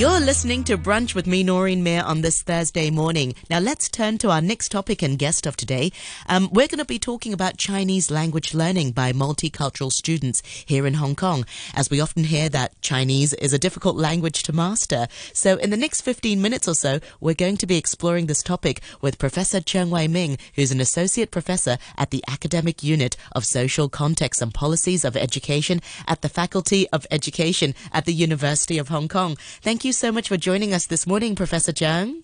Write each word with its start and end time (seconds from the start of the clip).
yo 0.00 0.09
listening 0.30 0.62
to 0.62 0.78
Brunch 0.78 1.12
with 1.12 1.26
me, 1.26 1.42
Noreen 1.42 1.82
Mayer, 1.82 2.04
on 2.04 2.20
this 2.20 2.40
Thursday 2.40 2.88
morning. 2.88 3.34
Now, 3.50 3.58
let's 3.58 3.88
turn 3.88 4.16
to 4.18 4.30
our 4.30 4.40
next 4.40 4.68
topic 4.68 5.02
and 5.02 5.18
guest 5.18 5.44
of 5.44 5.56
today. 5.56 5.90
Um, 6.28 6.48
we're 6.52 6.68
going 6.68 6.78
to 6.78 6.84
be 6.84 7.00
talking 7.00 7.32
about 7.32 7.56
Chinese 7.56 8.12
language 8.12 8.54
learning 8.54 8.92
by 8.92 9.10
multicultural 9.10 9.90
students 9.90 10.40
here 10.64 10.86
in 10.86 10.94
Hong 10.94 11.16
Kong, 11.16 11.44
as 11.74 11.90
we 11.90 12.00
often 12.00 12.22
hear 12.22 12.48
that 12.48 12.80
Chinese 12.80 13.32
is 13.34 13.52
a 13.52 13.58
difficult 13.58 13.96
language 13.96 14.44
to 14.44 14.52
master. 14.52 15.08
So, 15.32 15.56
in 15.56 15.70
the 15.70 15.76
next 15.76 16.02
15 16.02 16.40
minutes 16.40 16.68
or 16.68 16.74
so, 16.74 17.00
we're 17.18 17.34
going 17.34 17.56
to 17.56 17.66
be 17.66 17.76
exploring 17.76 18.26
this 18.26 18.44
topic 18.44 18.82
with 19.00 19.18
Professor 19.18 19.58
Cheung 19.58 19.88
Wai 19.88 20.06
Ming, 20.06 20.38
who's 20.54 20.70
an 20.70 20.80
associate 20.80 21.32
professor 21.32 21.76
at 21.98 22.12
the 22.12 22.22
Academic 22.28 22.84
Unit 22.84 23.16
of 23.32 23.44
Social 23.44 23.88
Context 23.88 24.40
and 24.40 24.54
Policies 24.54 25.04
of 25.04 25.16
Education 25.16 25.80
at 26.06 26.22
the 26.22 26.28
Faculty 26.28 26.88
of 26.90 27.04
Education 27.10 27.74
at 27.92 28.04
the 28.04 28.14
University 28.14 28.78
of 28.78 28.90
Hong 28.90 29.08
Kong. 29.08 29.36
Thank 29.60 29.84
you 29.84 29.92
so 29.92 30.12
much 30.12 30.19
for 30.28 30.36
joining 30.36 30.72
us 30.72 30.86
this 30.86 31.06
morning, 31.06 31.34
Professor 31.34 31.72
Cheung. 31.72 32.22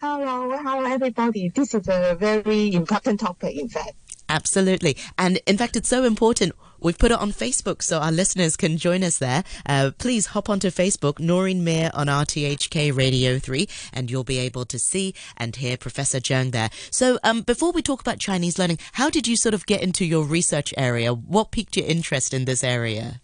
Hello, 0.00 0.50
hello 0.58 0.84
everybody. 0.84 1.48
This 1.48 1.74
is 1.74 1.88
a 1.88 2.16
very 2.18 2.72
important 2.72 3.20
topic, 3.20 3.56
in 3.56 3.68
fact. 3.68 3.94
Absolutely. 4.28 4.96
And 5.16 5.40
in 5.46 5.56
fact, 5.56 5.76
it's 5.76 5.88
so 5.88 6.04
important. 6.04 6.52
We've 6.80 6.98
put 6.98 7.10
it 7.10 7.18
on 7.18 7.32
Facebook 7.32 7.82
so 7.82 7.98
our 7.98 8.12
listeners 8.12 8.56
can 8.56 8.76
join 8.76 9.02
us 9.02 9.18
there. 9.18 9.42
Uh, 9.66 9.90
please 9.98 10.26
hop 10.26 10.48
onto 10.48 10.68
Facebook, 10.68 11.18
Noreen 11.18 11.64
Mayer 11.64 11.90
on 11.92 12.06
RTHK 12.06 12.96
Radio 12.96 13.38
3, 13.38 13.68
and 13.92 14.10
you'll 14.10 14.22
be 14.22 14.38
able 14.38 14.64
to 14.66 14.78
see 14.78 15.14
and 15.36 15.56
hear 15.56 15.76
Professor 15.76 16.20
Cheung 16.20 16.52
there. 16.52 16.70
So, 16.92 17.18
um, 17.24 17.42
before 17.42 17.72
we 17.72 17.82
talk 17.82 18.00
about 18.00 18.20
Chinese 18.20 18.58
learning, 18.58 18.78
how 18.92 19.10
did 19.10 19.26
you 19.26 19.36
sort 19.36 19.54
of 19.54 19.66
get 19.66 19.82
into 19.82 20.04
your 20.04 20.24
research 20.24 20.72
area? 20.76 21.12
What 21.12 21.50
piqued 21.50 21.76
your 21.76 21.86
interest 21.86 22.32
in 22.32 22.44
this 22.44 22.62
area? 22.62 23.20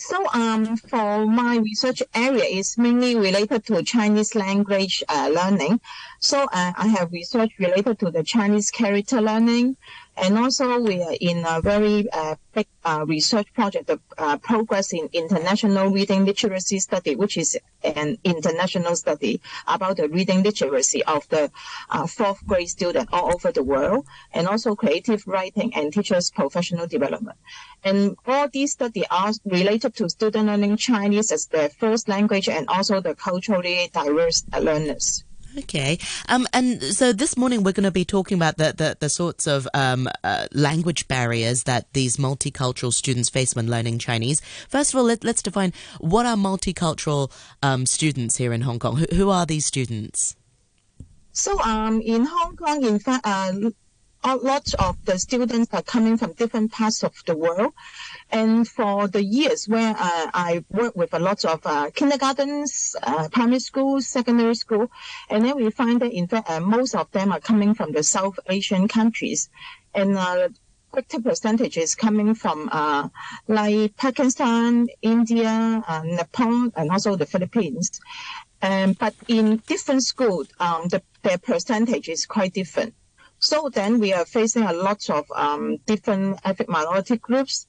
So, 0.00 0.24
um, 0.32 0.76
for 0.76 1.26
my 1.26 1.56
research 1.56 2.04
area 2.14 2.44
is 2.44 2.78
mainly 2.78 3.16
related 3.16 3.66
to 3.66 3.82
Chinese 3.82 4.36
language 4.36 5.02
uh, 5.08 5.28
learning. 5.34 5.80
So, 6.20 6.44
uh, 6.44 6.72
I 6.76 6.86
have 6.96 7.10
research 7.10 7.50
related 7.58 7.98
to 7.98 8.12
the 8.12 8.22
Chinese 8.22 8.70
character 8.70 9.20
learning, 9.20 9.76
and 10.20 10.36
also 10.36 10.78
we 10.80 11.02
are 11.02 11.16
in 11.20 11.44
a 11.46 11.60
very 11.60 12.10
uh, 12.12 12.34
big 12.52 12.66
uh, 12.84 13.04
research 13.06 13.52
project, 13.54 13.86
the 13.86 14.00
uh, 14.16 14.36
progress 14.38 14.92
in 14.92 15.08
international 15.12 15.90
reading 15.90 16.24
literacy 16.24 16.78
study, 16.78 17.14
which 17.14 17.36
is 17.36 17.58
an 17.84 18.18
international 18.24 18.96
study 18.96 19.40
about 19.66 19.96
the 19.96 20.08
reading 20.08 20.42
literacy 20.42 21.04
of 21.04 21.28
the 21.28 21.50
uh, 21.90 22.06
fourth 22.06 22.44
grade 22.46 22.68
student 22.68 23.08
all 23.12 23.32
over 23.34 23.52
the 23.52 23.62
world, 23.62 24.06
and 24.32 24.48
also 24.48 24.74
creative 24.74 25.26
writing 25.26 25.72
and 25.74 25.92
teachers' 25.92 26.30
professional 26.30 26.86
development. 26.86 27.38
And 27.84 28.16
all 28.26 28.48
these 28.48 28.72
studies 28.72 29.06
are 29.10 29.32
related 29.44 29.94
to 29.96 30.08
student 30.08 30.46
learning 30.46 30.76
Chinese 30.78 31.30
as 31.30 31.46
their 31.46 31.68
first 31.68 32.08
language 32.08 32.48
and 32.48 32.68
also 32.68 33.00
the 33.00 33.14
culturally 33.14 33.90
diverse 33.92 34.44
learners. 34.58 35.24
Okay. 35.58 35.98
Um, 36.28 36.46
and 36.52 36.82
so 36.82 37.12
this 37.12 37.36
morning 37.36 37.64
we're 37.64 37.72
going 37.72 37.84
to 37.84 37.90
be 37.90 38.04
talking 38.04 38.38
about 38.38 38.58
the, 38.58 38.72
the, 38.76 38.96
the 39.00 39.08
sorts 39.08 39.46
of 39.46 39.66
um, 39.74 40.08
uh, 40.22 40.46
language 40.52 41.08
barriers 41.08 41.64
that 41.64 41.92
these 41.94 42.16
multicultural 42.16 42.92
students 42.92 43.28
face 43.28 43.56
when 43.56 43.68
learning 43.68 43.98
Chinese. 43.98 44.40
First 44.68 44.94
of 44.94 44.98
all, 44.98 45.04
let, 45.04 45.24
us 45.24 45.42
define 45.42 45.72
what 45.98 46.26
are 46.26 46.36
multicultural 46.36 47.32
um, 47.62 47.86
students 47.86 48.36
here 48.36 48.52
in 48.52 48.60
Hong 48.60 48.78
Kong? 48.78 48.96
Who, 48.98 49.06
who 49.16 49.30
are 49.30 49.46
these 49.46 49.66
students? 49.66 50.36
So 51.32 51.60
um, 51.60 52.00
in 52.02 52.24
Hong 52.24 52.56
Kong, 52.56 52.84
in 52.84 52.98
fact, 53.00 53.26
uh, 53.26 53.52
a 54.28 54.36
lot 54.36 54.74
of 54.74 55.02
the 55.06 55.18
students 55.18 55.72
are 55.72 55.82
coming 55.82 56.18
from 56.18 56.32
different 56.34 56.70
parts 56.70 57.02
of 57.02 57.14
the 57.24 57.34
world. 57.34 57.72
And 58.30 58.68
for 58.68 59.08
the 59.08 59.24
years 59.24 59.66
where 59.66 59.94
uh, 59.98 60.26
I 60.34 60.64
work 60.68 60.94
with 60.94 61.14
a 61.14 61.18
lot 61.18 61.46
of 61.46 61.60
uh, 61.64 61.90
kindergartens, 61.94 62.94
uh, 63.02 63.28
primary 63.30 63.60
schools, 63.60 64.06
secondary 64.06 64.54
school, 64.54 64.90
and 65.30 65.44
then 65.44 65.56
we 65.56 65.70
find 65.70 66.00
that 66.02 66.12
in 66.12 66.28
fact 66.28 66.50
uh, 66.50 66.60
most 66.60 66.94
of 66.94 67.10
them 67.12 67.32
are 67.32 67.40
coming 67.40 67.72
from 67.72 67.92
the 67.92 68.02
South 68.02 68.38
Asian 68.48 68.86
countries, 68.86 69.48
and 69.94 70.18
uh, 70.18 70.50
greater 70.92 71.20
percentage 71.20 71.78
is 71.78 71.94
coming 71.94 72.34
from 72.34 72.68
uh, 72.70 73.08
like 73.46 73.96
Pakistan, 73.96 74.88
India, 75.00 75.82
Nepal, 76.04 76.70
and 76.76 76.90
also 76.90 77.16
the 77.16 77.26
Philippines. 77.26 77.98
Um, 78.60 78.92
but 78.92 79.14
in 79.28 79.62
different 79.66 80.02
schools, 80.02 80.48
um, 80.60 80.88
the, 80.88 81.00
their 81.22 81.38
percentage 81.38 82.08
is 82.08 82.26
quite 82.26 82.52
different. 82.52 82.94
So 83.38 83.68
then 83.72 84.00
we 84.00 84.12
are 84.12 84.24
facing 84.24 84.64
a 84.64 84.72
lot 84.72 85.08
of 85.10 85.24
um, 85.34 85.78
different 85.86 86.40
ethnic 86.44 86.68
minority 86.68 87.16
groups 87.16 87.66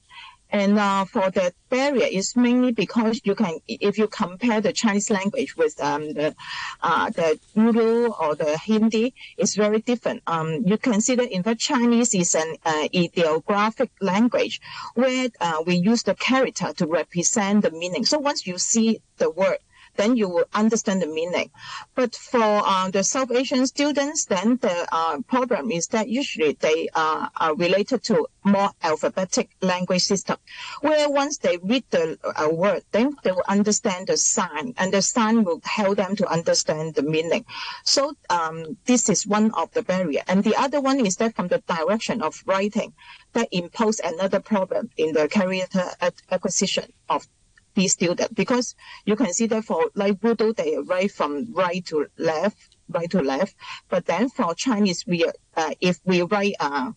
and 0.51 0.79
uh, 0.79 1.05
for 1.05 1.29
that 1.29 1.53
barrier, 1.69 2.07
it's 2.09 2.35
mainly 2.35 2.71
because 2.71 3.21
you 3.23 3.35
can, 3.35 3.59
if 3.67 3.99
you 3.99 4.07
compare 4.07 4.59
the 4.61 4.73
Chinese 4.73 5.11
language 5.11 5.55
with 5.55 5.79
um, 5.79 6.13
the 6.13 6.35
uh, 6.81 7.11
the 7.11 7.39
Urdu 7.55 8.11
or 8.19 8.33
the 8.33 8.57
Hindi, 8.57 9.13
it's 9.37 9.55
very 9.55 9.79
different. 9.79 10.23
Um, 10.25 10.63
you 10.65 10.77
consider, 10.77 11.23
in 11.23 11.43
fact, 11.43 11.59
Chinese 11.59 12.15
is 12.15 12.33
an 12.33 12.55
uh, 12.65 12.87
ideographic 12.95 13.91
language 14.01 14.59
where 14.95 15.29
uh, 15.39 15.61
we 15.67 15.75
use 15.75 16.01
the 16.01 16.15
character 16.15 16.73
to 16.73 16.87
represent 16.87 17.61
the 17.61 17.71
meaning. 17.71 18.03
So 18.05 18.17
once 18.17 18.47
you 18.47 18.57
see 18.57 19.01
the 19.17 19.29
word, 19.29 19.59
then 19.99 20.15
you 20.15 20.29
will 20.29 20.45
understand 20.53 21.01
the 21.01 21.07
meaning. 21.07 21.51
But 21.93 22.15
for 22.15 22.41
uh, 22.41 22.89
the 22.89 23.03
South 23.03 23.31
Asian 23.31 23.67
students, 23.67 24.25
then 24.25 24.57
the 24.61 24.87
uh, 24.91 25.19
problem 25.27 25.71
is 25.71 25.87
that 25.87 26.07
usually 26.07 26.53
they 26.53 26.87
uh, 26.95 27.27
are 27.35 27.55
related 27.55 28.01
to 28.05 28.25
more 28.45 28.71
alphabetic 28.81 29.49
language 29.61 30.03
system, 30.03 30.37
where 30.79 31.09
once 31.09 31.37
they 31.39 31.57
read 31.57 31.83
the 31.89 32.17
uh, 32.23 32.49
word, 32.49 32.83
then 32.93 33.13
they 33.23 33.31
will 33.31 33.49
understand 33.49 34.07
the 34.07 34.15
sign, 34.15 34.73
and 34.77 34.93
the 34.93 35.01
sign 35.01 35.43
will 35.43 35.61
help 35.65 35.97
them 35.97 36.15
to 36.15 36.25
understand 36.27 36.95
the 36.95 37.03
meaning. 37.03 37.43
So 37.83 38.13
um, 38.29 38.77
this 38.85 39.09
is 39.09 39.27
one 39.27 39.51
of 39.51 39.69
the 39.73 39.83
barrier, 39.83 40.23
and 40.29 40.45
the 40.45 40.55
other 40.55 40.79
one 40.79 41.05
is 41.05 41.17
that 41.17 41.35
from 41.35 41.49
the 41.49 41.61
direction 41.67 42.21
of 42.21 42.41
writing, 42.45 42.93
that 43.33 43.49
impose 43.51 43.99
another 43.99 44.39
problem 44.39 44.89
in 44.95 45.11
the 45.11 45.27
character 45.27 45.83
acquisition 46.31 46.93
of 47.09 47.27
these 47.75 47.93
students 47.93 48.33
because 48.33 48.75
you 49.05 49.15
can 49.15 49.33
see 49.33 49.47
that 49.47 49.65
for 49.65 49.89
like 49.95 50.23
Urdu 50.23 50.53
they 50.53 50.77
write 50.77 51.11
from 51.11 51.53
right 51.53 51.85
to 51.87 52.07
left, 52.17 52.77
right 52.89 53.09
to 53.11 53.21
left, 53.21 53.55
but 53.89 54.05
then 54.05 54.29
for 54.29 54.53
Chinese 54.55 55.05
we 55.07 55.25
uh, 55.55 55.71
if 55.81 55.99
we 56.05 56.21
write 56.23 56.55
uh, 56.59 56.91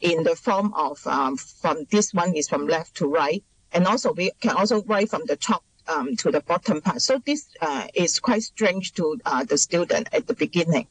in 0.00 0.22
the 0.22 0.36
form 0.36 0.72
of 0.74 1.06
um, 1.06 1.36
from 1.36 1.84
this 1.90 2.12
one 2.12 2.34
is 2.34 2.48
from 2.48 2.66
left 2.66 2.96
to 2.96 3.06
right, 3.06 3.44
and 3.72 3.86
also 3.86 4.12
we 4.12 4.30
can 4.40 4.56
also 4.56 4.82
write 4.84 5.10
from 5.10 5.24
the 5.26 5.36
top 5.36 5.64
um, 5.88 6.16
to 6.16 6.30
the 6.30 6.40
bottom 6.40 6.80
part. 6.80 7.02
So 7.02 7.20
this 7.24 7.48
uh, 7.60 7.86
is 7.94 8.20
quite 8.20 8.42
strange 8.42 8.92
to 8.94 9.18
uh, 9.24 9.44
the 9.44 9.58
student 9.58 10.08
at 10.12 10.26
the 10.26 10.34
beginning. 10.34 10.86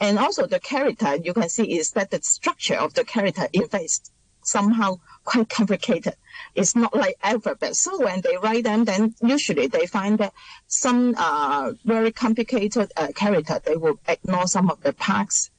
And 0.00 0.18
also 0.18 0.46
the 0.46 0.58
character 0.58 1.16
you 1.16 1.34
can 1.34 1.48
see 1.48 1.78
is 1.78 1.92
that 1.92 2.10
the 2.10 2.20
structure 2.22 2.74
of 2.74 2.94
the 2.94 3.04
character 3.04 3.46
in 3.52 3.68
fact 3.68 4.10
somehow 4.42 5.00
quite 5.24 5.48
complicated. 5.48 6.14
It's 6.54 6.74
not 6.74 6.94
like 6.94 7.16
alphabet. 7.22 7.76
So 7.76 8.02
when 8.02 8.20
they 8.20 8.36
write 8.36 8.64
them, 8.64 8.84
then 8.84 9.14
usually 9.22 9.66
they 9.68 9.86
find 9.86 10.18
that 10.18 10.32
some 10.66 11.14
uh, 11.16 11.72
very 11.84 12.12
complicated 12.12 12.92
uh, 12.96 13.08
character, 13.14 13.60
they 13.64 13.76
will 13.76 13.98
ignore 14.08 14.46
some 14.46 14.70
of 14.70 14.82
the 14.82 14.92
parts. 14.92 15.50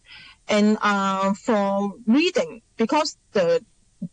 And 0.47 0.77
uh, 0.81 1.33
for 1.33 1.93
reading, 2.05 2.61
because 2.77 3.17
the 3.31 3.63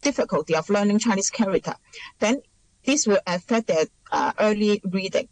difficulty 0.00 0.54
of 0.54 0.70
learning 0.70 1.00
Chinese 1.00 1.30
character, 1.30 1.74
then 2.20 2.42
this 2.84 3.06
will 3.06 3.20
affect 3.26 3.66
their 3.66 3.86
uh, 4.12 4.32
early 4.38 4.80
reading. 4.84 5.28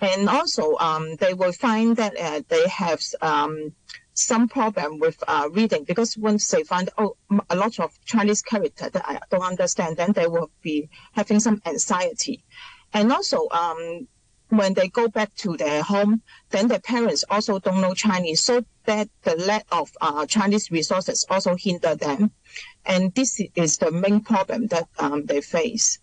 And 0.00 0.28
also, 0.28 0.76
um, 0.78 1.16
they 1.16 1.34
will 1.34 1.52
find 1.52 1.96
that 1.96 2.16
uh, 2.18 2.42
they 2.48 2.68
have 2.68 3.02
um, 3.20 3.72
some 4.18 4.48
problem 4.48 4.98
with 4.98 5.22
uh, 5.28 5.48
reading 5.52 5.84
because 5.84 6.16
once 6.18 6.48
they 6.48 6.64
find 6.64 6.90
oh 6.98 7.16
a 7.50 7.56
lot 7.56 7.78
of 7.78 7.92
Chinese 8.04 8.42
character 8.42 8.90
that 8.90 9.04
I 9.08 9.20
don't 9.30 9.42
understand, 9.42 9.96
then 9.96 10.12
they 10.12 10.26
will 10.26 10.50
be 10.62 10.88
having 11.12 11.40
some 11.40 11.62
anxiety, 11.64 12.44
and 12.92 13.12
also 13.12 13.48
um, 13.50 14.08
when 14.48 14.74
they 14.74 14.88
go 14.88 15.08
back 15.08 15.34
to 15.36 15.56
their 15.56 15.82
home, 15.82 16.22
then 16.50 16.68
their 16.68 16.80
parents 16.80 17.24
also 17.30 17.58
don't 17.58 17.80
know 17.80 17.94
Chinese, 17.94 18.40
so 18.40 18.64
that 18.86 19.08
the 19.22 19.36
lack 19.36 19.66
of 19.70 19.90
uh, 20.00 20.26
Chinese 20.26 20.70
resources 20.70 21.24
also 21.30 21.54
hinder 21.54 21.94
them, 21.94 22.30
and 22.84 23.14
this 23.14 23.40
is 23.54 23.78
the 23.78 23.90
main 23.90 24.20
problem 24.20 24.66
that 24.68 24.88
um, 24.98 25.26
they 25.26 25.40
face. 25.40 25.98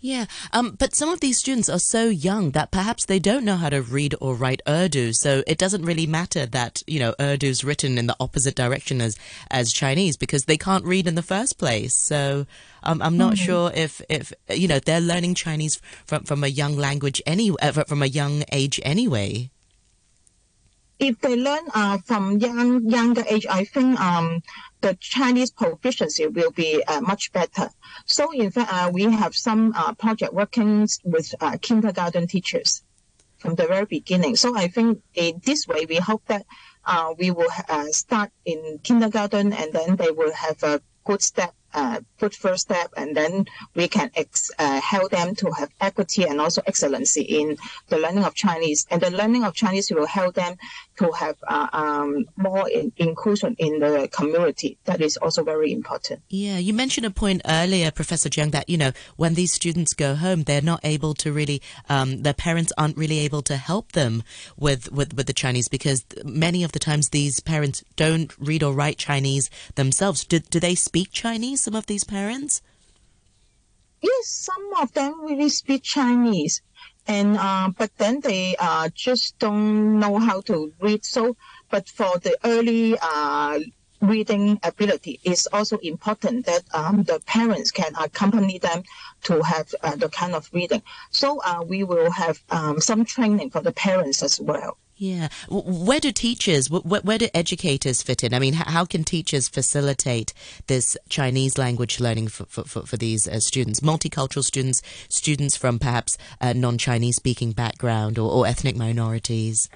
Yeah, 0.00 0.26
um, 0.52 0.76
but 0.78 0.94
some 0.94 1.08
of 1.08 1.20
these 1.20 1.38
students 1.38 1.68
are 1.68 1.78
so 1.78 2.08
young 2.08 2.50
that 2.52 2.70
perhaps 2.70 3.04
they 3.04 3.18
don't 3.18 3.44
know 3.44 3.56
how 3.56 3.70
to 3.70 3.82
read 3.82 4.14
or 4.20 4.34
write 4.34 4.62
Urdu, 4.68 5.12
so 5.12 5.42
it 5.46 5.58
doesn't 5.58 5.84
really 5.84 6.06
matter 6.06 6.46
that 6.46 6.82
you 6.86 6.98
know 6.98 7.14
Urdu's 7.20 7.64
written 7.64 7.98
in 7.98 8.06
the 8.06 8.16
opposite 8.20 8.54
direction 8.54 9.00
as 9.00 9.16
as 9.50 9.72
Chinese 9.72 10.16
because 10.16 10.44
they 10.44 10.56
can't 10.56 10.84
read 10.84 11.06
in 11.06 11.14
the 11.14 11.22
first 11.22 11.58
place. 11.58 11.94
So 11.94 12.46
um, 12.82 13.02
I'm 13.02 13.16
not 13.16 13.34
mm-hmm. 13.34 13.44
sure 13.44 13.72
if 13.74 14.00
if 14.08 14.32
you 14.48 14.68
know 14.68 14.78
they're 14.78 15.00
learning 15.00 15.34
Chinese 15.34 15.80
from 16.04 16.24
from 16.24 16.44
a 16.44 16.48
young 16.48 16.76
language 16.76 17.22
any 17.26 17.50
uh, 17.50 17.72
from 17.72 18.02
a 18.02 18.06
young 18.06 18.44
age 18.52 18.80
anyway 18.84 19.50
if 20.98 21.20
they 21.20 21.36
learn 21.36 21.64
uh, 21.74 21.98
from 21.98 22.38
young 22.38 22.88
younger 22.88 23.24
age, 23.28 23.46
I 23.48 23.64
think 23.64 24.00
um, 24.00 24.42
the 24.80 24.96
Chinese 25.00 25.50
proficiency 25.50 26.26
will 26.26 26.50
be 26.50 26.82
uh, 26.84 27.00
much 27.00 27.32
better. 27.32 27.68
So 28.06 28.32
in 28.32 28.50
fact, 28.50 28.72
uh, 28.72 28.90
we 28.92 29.04
have 29.04 29.34
some 29.34 29.72
uh, 29.76 29.92
project 29.94 30.32
working 30.32 30.88
with 31.04 31.34
uh, 31.40 31.56
kindergarten 31.60 32.26
teachers. 32.26 32.82
from 33.38 33.54
the 33.54 33.66
very 33.66 33.84
beginning. 33.84 34.34
So 34.34 34.56
I 34.56 34.66
think 34.68 35.02
in 35.14 35.40
this 35.44 35.68
way, 35.68 35.84
we 35.86 35.96
hope 35.96 36.22
that 36.26 36.44
uh, 36.86 37.12
we 37.20 37.30
will 37.30 37.52
start 37.90 38.30
in 38.44 38.80
kindergarten 38.82 39.52
and 39.52 39.72
then 39.72 39.96
they 39.96 40.10
will 40.10 40.32
have 40.32 40.62
a 40.62 40.80
good 41.04 41.22
step 41.22 41.52
uh, 41.74 42.00
good 42.18 42.34
first 42.34 42.62
step, 42.62 42.92
and 42.96 43.16
then 43.16 43.46
we 43.74 43.88
can 43.88 44.10
ex- 44.14 44.50
uh, 44.58 44.80
help 44.80 45.10
them 45.10 45.34
to 45.36 45.50
have 45.50 45.70
equity 45.80 46.24
and 46.24 46.40
also 46.40 46.62
excellency 46.66 47.22
in 47.22 47.56
the 47.88 47.98
learning 47.98 48.24
of 48.24 48.34
Chinese. 48.34 48.86
And 48.90 49.00
the 49.00 49.10
learning 49.10 49.44
of 49.44 49.54
Chinese 49.54 49.90
will 49.90 50.06
help 50.06 50.34
them 50.34 50.56
to 50.98 51.12
have 51.12 51.36
uh, 51.46 51.68
um, 51.72 52.26
more 52.36 52.68
in- 52.68 52.92
inclusion 52.96 53.56
in 53.58 53.80
the 53.80 54.08
community. 54.12 54.78
That 54.84 55.00
is 55.00 55.16
also 55.16 55.44
very 55.44 55.72
important. 55.72 56.22
Yeah, 56.28 56.58
you 56.58 56.72
mentioned 56.72 57.06
a 57.06 57.10
point 57.10 57.42
earlier, 57.44 57.90
Professor 57.90 58.28
Cheung, 58.28 58.52
that 58.52 58.68
you 58.68 58.78
know 58.78 58.92
when 59.16 59.34
these 59.34 59.52
students 59.52 59.92
go 59.94 60.14
home, 60.14 60.44
they're 60.44 60.62
not 60.62 60.80
able 60.82 61.14
to 61.14 61.32
really, 61.32 61.60
um, 61.88 62.22
their 62.22 62.34
parents 62.34 62.72
aren't 62.78 62.96
really 62.96 63.18
able 63.20 63.42
to 63.42 63.56
help 63.56 63.92
them 63.92 64.22
with, 64.56 64.90
with 64.92 65.14
with 65.14 65.26
the 65.26 65.32
Chinese 65.32 65.68
because 65.68 66.04
many 66.24 66.64
of 66.64 66.72
the 66.72 66.78
times 66.78 67.08
these 67.10 67.40
parents 67.40 67.84
don't 67.96 68.32
read 68.38 68.62
or 68.62 68.72
write 68.72 68.98
Chinese 68.98 69.50
themselves. 69.74 70.24
Do 70.24 70.38
do 70.38 70.60
they 70.60 70.74
speak 70.74 71.12
Chinese? 71.12 71.55
Some 71.56 71.74
of 71.74 71.86
these 71.86 72.04
parents? 72.04 72.62
Yes, 74.02 74.28
some 74.28 74.70
of 74.80 74.92
them 74.92 75.24
really 75.24 75.48
speak 75.48 75.82
Chinese, 75.82 76.62
and 77.06 77.36
uh, 77.36 77.70
but 77.76 77.90
then 77.96 78.20
they 78.20 78.54
uh, 78.58 78.88
just 78.94 79.38
don't 79.38 79.98
know 79.98 80.18
how 80.18 80.40
to 80.42 80.72
read. 80.80 81.04
So, 81.04 81.36
but 81.70 81.88
for 81.88 82.18
the 82.18 82.36
early 82.44 82.96
uh, 83.00 83.60
reading 84.00 84.60
ability, 84.62 85.20
it's 85.24 85.46
also 85.46 85.78
important 85.78 86.46
that 86.46 86.62
um, 86.74 87.02
the 87.04 87.20
parents 87.26 87.70
can 87.70 87.92
accompany 87.98 88.58
them 88.58 88.82
to 89.24 89.42
have 89.42 89.74
uh, 89.82 89.96
the 89.96 90.08
kind 90.08 90.34
of 90.34 90.48
reading. 90.52 90.82
So 91.10 91.40
uh, 91.44 91.64
we 91.66 91.84
will 91.84 92.10
have 92.10 92.42
um, 92.50 92.80
some 92.80 93.04
training 93.04 93.50
for 93.50 93.62
the 93.62 93.72
parents 93.72 94.22
as 94.22 94.40
well. 94.40 94.76
Yeah. 94.98 95.28
Where 95.50 96.00
do 96.00 96.10
teachers, 96.10 96.70
where 96.70 97.02
where, 97.02 97.18
do 97.18 97.28
educators 97.34 98.02
fit 98.02 98.24
in? 98.24 98.32
I 98.32 98.38
mean, 98.38 98.54
how 98.54 98.86
can 98.86 99.04
teachers 99.04 99.46
facilitate 99.46 100.32
this 100.68 100.96
Chinese 101.10 101.58
language 101.58 102.00
learning 102.00 102.28
for, 102.28 102.46
for, 102.46 102.86
for 102.86 102.96
these 102.96 103.28
uh, 103.28 103.40
students, 103.40 103.80
multicultural 103.80 104.42
students, 104.42 104.82
students 105.10 105.54
from 105.54 105.78
perhaps 105.78 106.16
non 106.42 106.78
Chinese 106.78 107.16
speaking 107.16 107.52
background 107.52 108.18
or, 108.18 108.30
or 108.30 108.46
ethnic 108.46 108.74
minorities? 108.74 109.68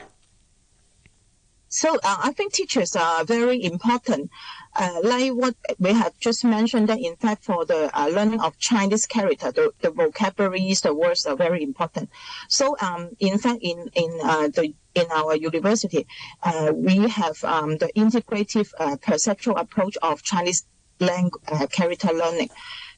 So 1.73 1.95
uh, 2.03 2.17
I 2.25 2.33
think 2.33 2.53
teachers 2.53 2.97
are 2.97 3.25
very 3.25 3.63
important. 3.63 4.29
Uh, 4.75 5.01
like 5.05 5.31
what 5.31 5.55
we 5.79 5.93
have 5.93 6.19
just 6.19 6.45
mentioned, 6.45 6.89
that 6.89 6.99
in 6.99 7.15
fact 7.15 7.45
for 7.45 7.65
the 7.65 7.97
uh, 7.97 8.09
learning 8.09 8.41
of 8.41 8.59
Chinese 8.59 9.07
character, 9.07 9.53
the, 9.53 9.73
the 9.81 9.93
vocabularies, 9.93 10.81
the 10.81 10.93
words 10.93 11.27
are 11.27 11.37
very 11.37 11.63
important. 11.63 12.11
So 12.49 12.77
um, 12.81 13.11
in 13.21 13.39
fact, 13.39 13.61
in 13.63 13.89
in 13.95 14.19
uh, 14.21 14.49
the 14.49 14.75
in 14.97 15.07
our 15.13 15.37
university, 15.37 16.09
uh, 16.43 16.73
we 16.75 17.09
have 17.09 17.43
um, 17.45 17.79
the 17.79 17.93
integrative 17.97 18.73
uh, 18.77 18.97
perceptual 18.97 19.57
approach 19.57 19.97
of 20.03 20.25
Chinese 20.25 20.67
language 20.99 21.71
character 21.71 22.13
learning. 22.13 22.51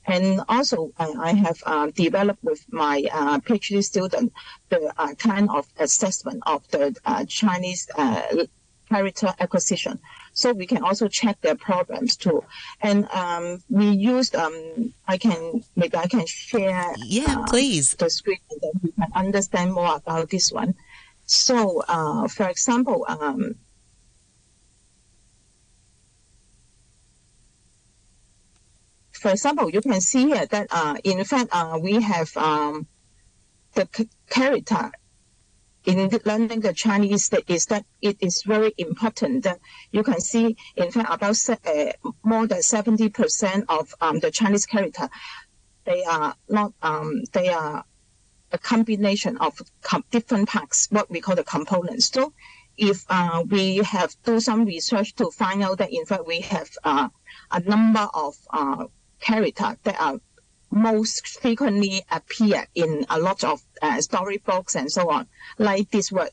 And 0.07 0.41
also, 0.49 0.93
uh, 0.99 1.13
I 1.21 1.35
have 1.35 1.63
uh, 1.65 1.87
developed 1.95 2.43
with 2.43 2.65
my 2.73 3.05
uh, 3.13 3.39
PhD 3.39 3.85
student 3.85 4.33
the 4.71 4.93
kind 5.19 5.49
of 5.51 5.69
assessment 5.79 6.43
of 6.47 6.67
the 6.69 6.97
Chinese 7.29 7.87
character 8.93 9.31
acquisition. 9.41 9.99
So 10.35 10.53
we 10.53 10.67
can 10.67 10.83
also 10.83 11.09
check 11.09 11.41
their 11.41 11.55
programs 11.55 12.17
too. 12.17 12.45
And 12.81 13.09
um, 13.11 13.63
we 13.69 13.87
used, 13.91 14.35
um, 14.37 14.93
I 15.09 15.17
can 15.19 15.65
maybe 15.77 15.97
I 15.97 16.07
can 16.07 16.27
share 16.27 16.87
yeah 17.07 17.37
uh, 17.39 17.47
please 17.47 17.95
the 17.95 18.09
screen 18.11 18.43
and 18.51 18.61
then 18.63 18.75
you 18.85 18.93
can 18.93 19.11
understand 19.15 19.73
more 19.73 19.97
about 19.97 20.31
this 20.31 20.53
one. 20.53 20.75
So 21.27 21.83
uh, 21.89 22.29
for 22.29 22.49
example. 22.49 23.05
Um, 23.09 23.55
for 29.23 29.31
example, 29.31 29.71
you 29.71 29.81
can 29.81 30.01
see 30.01 30.25
here 30.33 30.47
that 30.47 30.67
uh, 30.71 30.97
in 31.05 31.23
fact 31.25 31.49
uh, 31.53 31.79
we 31.81 31.95
have 32.03 32.37
um, 32.37 32.87
the 33.75 33.87
character 34.29 34.91
in 35.85 36.09
learning 36.25 36.61
the 36.61 36.73
Chinese 36.73 37.31
is 37.49 37.67
that 37.67 37.85
it 38.01 38.17
is 38.21 38.43
very 38.47 38.73
important 38.79 39.45
that 39.45 39.59
you 39.91 40.03
can 40.03 40.21
see 40.21 40.57
in 40.77 40.91
fact 40.91 41.13
about 41.13 41.37
uh, 41.49 41.93
more 42.23 42.47
than 42.47 42.59
70% 42.61 43.65
of 43.69 43.95
um, 44.01 44.21
the 44.21 44.31
Chinese 44.31 44.67
character 44.67 45.09
they 45.85 46.05
are 46.05 46.35
not 46.49 46.73
um, 46.83 47.23
they 47.33 47.49
are 47.49 47.85
a 48.53 48.59
combination 48.59 49.37
of 49.39 49.61
com- 49.81 50.05
different 50.11 50.49
parts 50.49 50.87
what 50.91 51.11
we 51.11 51.21
call 51.21 51.35
the 51.35 51.45
components. 51.45 52.09
So 52.09 52.33
if 52.77 53.05
uh, 53.09 53.45
we 53.49 53.79
have 53.79 54.15
do 54.25 54.41
some 54.41 54.65
research 54.65 55.15
to 55.17 55.31
find 55.31 55.63
out 55.63 55.79
that 55.79 55.93
in 55.93 56.05
fact 56.05 56.27
we 56.27 56.41
have 56.41 56.71
uh, 56.85 57.09
a 57.51 57.61
number 57.61 58.09
of 58.15 58.37
uh, 58.51 58.85
character 59.21 59.77
that 59.83 60.01
are 60.01 60.21
most 60.73 61.29
frequently 61.41 62.03
appear 62.11 62.67
in 62.75 63.05
a 63.11 63.21
lot 63.21 63.45
of 63.45 63.63
uh, 63.83 64.01
storybooks 64.01 64.75
and 64.75 64.91
so 64.91 65.11
on, 65.11 65.29
like 65.59 65.91
this 65.91 66.11
word 66.11 66.31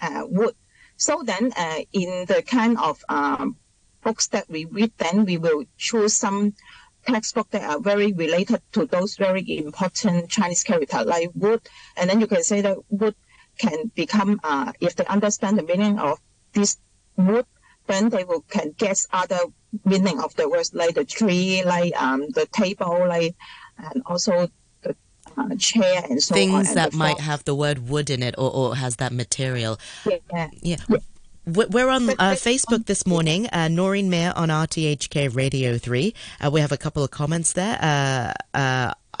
uh, 0.00 0.24
wood. 0.28 0.54
So 0.96 1.22
then, 1.24 1.52
uh, 1.56 1.80
in 1.92 2.26
the 2.26 2.42
kind 2.42 2.78
of 2.78 3.02
um, 3.08 3.56
books 4.02 4.28
that 4.28 4.50
we 4.50 4.66
read, 4.66 4.92
then 4.98 5.24
we 5.24 5.38
will 5.38 5.64
choose 5.78 6.12
some 6.12 6.52
textbook 7.06 7.50
that 7.50 7.62
are 7.62 7.80
very 7.80 8.12
related 8.12 8.60
to 8.72 8.84
those 8.84 9.16
very 9.16 9.42
important 9.56 10.28
Chinese 10.28 10.62
character, 10.62 11.02
like 11.02 11.30
wood. 11.34 11.62
And 11.96 12.10
then 12.10 12.20
you 12.20 12.26
can 12.26 12.42
say 12.42 12.60
that 12.60 12.76
wood 12.90 13.14
can 13.56 13.90
become, 13.94 14.40
uh, 14.44 14.72
if 14.80 14.94
they 14.96 15.06
understand 15.06 15.58
the 15.58 15.62
meaning 15.62 15.98
of 15.98 16.18
this 16.52 16.76
wood, 17.16 17.46
then 17.86 18.10
they 18.10 18.24
will 18.24 18.42
can 18.42 18.72
guess 18.76 19.06
other 19.10 19.40
meaning 19.84 20.20
of 20.20 20.34
the 20.36 20.48
words 20.48 20.74
like 20.74 20.94
the 20.94 21.04
tree, 21.04 21.62
like 21.64 21.94
um, 22.00 22.28
the 22.30 22.46
table, 22.46 23.06
like 23.08 23.34
and 23.94 24.02
also 24.06 24.48
the 24.82 24.96
uh, 25.36 25.54
chair 25.56 26.02
and 26.08 26.22
so 26.22 26.34
Things 26.34 26.54
on. 26.54 26.64
Things 26.64 26.74
that 26.74 26.92
might 26.92 27.20
have 27.20 27.44
the 27.44 27.54
word 27.54 27.88
wood 27.88 28.10
in 28.10 28.22
it 28.22 28.34
or, 28.38 28.52
or 28.52 28.76
has 28.76 28.96
that 28.96 29.12
material. 29.12 29.78
Yeah. 30.06 30.48
yeah. 30.62 30.76
We're 31.46 31.88
on 31.88 32.10
uh, 32.10 32.36
Facebook 32.36 32.86
this 32.86 33.06
morning, 33.06 33.48
uh, 33.48 33.68
Noreen 33.68 34.10
Mayer 34.10 34.32
on 34.36 34.50
RTHK 34.50 35.34
Radio 35.34 35.78
3. 35.78 36.14
Uh, 36.40 36.50
we 36.50 36.60
have 36.60 36.70
a 36.70 36.76
couple 36.76 37.02
of 37.02 37.10
comments 37.10 37.54
there. 37.54 38.34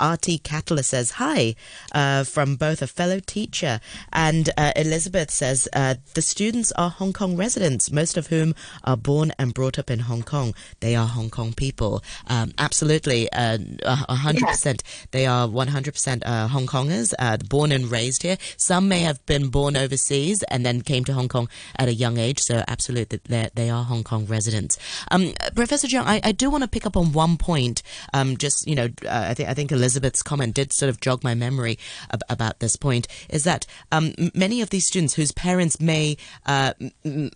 RT 0.00 0.42
Catalyst 0.42 0.90
says 0.90 1.12
hi 1.12 1.54
uh, 1.92 2.24
from 2.24 2.56
both 2.56 2.82
a 2.82 2.86
fellow 2.86 3.20
teacher 3.20 3.80
and 4.12 4.50
uh, 4.56 4.72
Elizabeth 4.76 5.30
says 5.30 5.68
uh, 5.72 5.94
the 6.14 6.22
students 6.22 6.72
are 6.72 6.90
Hong 6.90 7.12
Kong 7.12 7.36
residents, 7.36 7.90
most 7.90 8.16
of 8.16 8.28
whom 8.28 8.54
are 8.84 8.96
born 8.96 9.32
and 9.38 9.54
brought 9.54 9.78
up 9.78 9.90
in 9.90 10.00
Hong 10.00 10.22
Kong. 10.22 10.54
They 10.80 10.96
are 10.96 11.06
Hong 11.06 11.30
Kong 11.30 11.52
people. 11.52 12.02
Um, 12.26 12.52
absolutely, 12.58 13.30
uh, 13.32 13.58
a 13.84 14.14
hundred 14.14 14.46
percent. 14.46 14.82
They 15.10 15.26
are 15.26 15.46
one 15.48 15.68
hundred 15.68 15.92
percent 15.92 16.24
uh, 16.24 16.48
Hong 16.48 16.66
Kongers, 16.66 17.12
uh, 17.18 17.36
born 17.48 17.72
and 17.72 17.90
raised 17.90 18.22
here. 18.22 18.38
Some 18.56 18.88
may 18.88 19.00
have 19.00 19.24
been 19.26 19.48
born 19.48 19.76
overseas 19.76 20.42
and 20.44 20.64
then 20.64 20.80
came 20.82 21.04
to 21.04 21.12
Hong 21.12 21.28
Kong 21.28 21.48
at 21.76 21.88
a 21.88 21.94
young 21.94 22.18
age. 22.18 22.40
So 22.40 22.64
absolutely, 22.68 23.20
they 23.26 23.70
are 23.70 23.84
Hong 23.84 24.04
Kong 24.04 24.26
residents. 24.26 24.78
Um, 25.10 25.32
Professor 25.54 25.86
Cheung, 25.86 26.04
I, 26.04 26.20
I, 26.24 26.32
do 26.32 26.50
want 26.50 26.64
to 26.64 26.68
pick 26.68 26.86
up 26.86 26.96
on 26.96 27.12
one 27.12 27.36
point. 27.36 27.82
Um, 28.14 28.36
just 28.36 28.66
you 28.66 28.74
know, 28.74 28.88
I 29.08 29.34
think 29.34 29.48
I 29.48 29.54
think 29.54 29.72
Elizabeth 29.72 29.89
Elizabeth's 29.90 30.22
comment 30.22 30.54
did 30.54 30.72
sort 30.72 30.88
of 30.88 31.00
jog 31.00 31.24
my 31.24 31.34
memory 31.34 31.76
ab- 32.12 32.22
about 32.28 32.60
this 32.60 32.76
point 32.76 33.08
is 33.28 33.42
that 33.42 33.66
um, 33.90 34.14
many 34.34 34.60
of 34.60 34.70
these 34.70 34.86
students 34.86 35.14
whose 35.14 35.32
parents 35.32 35.80
may 35.80 36.16
uh, 36.46 36.72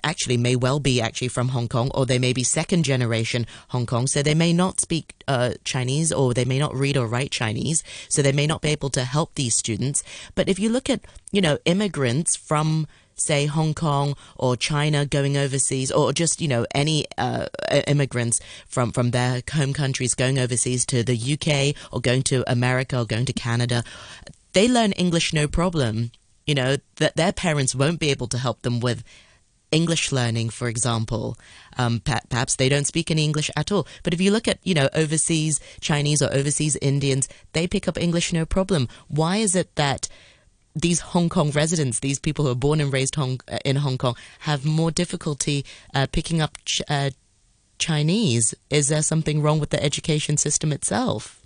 actually 0.04 0.36
may 0.36 0.54
well 0.54 0.78
be 0.78 1.00
actually 1.00 1.26
from 1.26 1.48
Hong 1.48 1.66
Kong 1.66 1.90
or 1.96 2.06
they 2.06 2.20
may 2.20 2.32
be 2.32 2.44
second 2.44 2.84
generation 2.84 3.44
Hong 3.70 3.86
Kong, 3.86 4.06
so 4.06 4.22
they 4.22 4.36
may 4.36 4.52
not 4.52 4.78
speak 4.78 5.14
uh, 5.26 5.54
Chinese 5.64 6.12
or 6.12 6.32
they 6.32 6.44
may 6.44 6.60
not 6.60 6.72
read 6.76 6.96
or 6.96 7.08
write 7.08 7.32
Chinese, 7.32 7.82
so 8.08 8.22
they 8.22 8.30
may 8.30 8.46
not 8.46 8.62
be 8.62 8.68
able 8.68 8.90
to 8.90 9.02
help 9.02 9.34
these 9.34 9.56
students. 9.56 10.04
But 10.36 10.48
if 10.48 10.60
you 10.60 10.68
look 10.68 10.88
at 10.88 11.00
you 11.32 11.40
know 11.40 11.58
immigrants 11.64 12.36
from 12.36 12.86
say 13.14 13.46
Hong 13.46 13.74
Kong 13.74 14.16
or 14.36 14.56
China 14.56 15.06
going 15.06 15.36
overseas, 15.36 15.90
or 15.90 16.12
just 16.12 16.40
you 16.40 16.48
know 16.48 16.66
any 16.74 17.06
uh, 17.18 17.46
immigrants 17.86 18.40
from 18.66 18.92
from 18.92 19.10
their 19.10 19.42
home 19.52 19.72
countries 19.72 20.14
going 20.14 20.38
overseas 20.38 20.86
to 20.86 21.02
the 21.02 21.16
UK 21.16 21.76
or 21.92 22.00
going 22.00 22.22
to 22.24 22.44
America 22.50 23.00
or 23.00 23.04
going 23.04 23.26
to 23.26 23.32
Canada, 23.32 23.84
they 24.52 24.68
learn 24.68 24.92
English 24.92 25.32
no 25.32 25.46
problem. 25.48 26.12
You 26.46 26.54
know 26.54 26.76
that 26.96 27.16
their 27.16 27.32
parents 27.32 27.74
won't 27.74 28.00
be 28.00 28.10
able 28.10 28.28
to 28.28 28.38
help 28.38 28.62
them 28.62 28.80
with 28.80 29.02
English 29.74 30.12
learning, 30.12 30.50
for 30.50 30.68
example. 30.68 31.36
Um, 31.76 32.00
perhaps 32.00 32.54
they 32.56 32.68
don't 32.68 32.86
speak 32.86 33.10
any 33.10 33.24
English 33.24 33.50
at 33.56 33.72
all. 33.72 33.86
But 34.04 34.14
if 34.14 34.20
you 34.20 34.30
look 34.30 34.46
at, 34.46 34.60
you 34.62 34.72
know, 34.72 34.88
overseas 34.94 35.60
Chinese 35.80 36.22
or 36.22 36.32
overseas 36.32 36.76
Indians, 36.76 37.28
they 37.52 37.66
pick 37.66 37.88
up 37.88 37.98
English 37.98 38.32
no 38.32 38.46
problem. 38.46 38.88
Why 39.08 39.38
is 39.38 39.56
it 39.56 39.74
that 39.74 40.08
these 40.74 41.00
Hong 41.00 41.28
Kong 41.28 41.50
residents, 41.50 42.00
these 42.00 42.18
people 42.18 42.44
who 42.44 42.50
are 42.50 42.56
born 42.56 42.80
and 42.80 42.92
raised 42.92 43.14
Hong, 43.14 43.40
uh, 43.48 43.58
in 43.64 43.76
Hong 43.76 43.98
Kong, 43.98 44.16
have 44.40 44.64
more 44.64 44.90
difficulty 44.90 45.64
uh, 45.94 46.06
picking 46.10 46.40
up 46.40 46.58
ch- 46.64 46.82
uh, 46.88 47.10
Chinese. 47.78 48.54
Is 48.70 48.88
there 48.88 49.02
something 49.02 49.40
wrong 49.42 49.60
with 49.60 49.70
the 49.70 49.82
education 49.82 50.36
system 50.36 50.72
itself? 50.72 51.40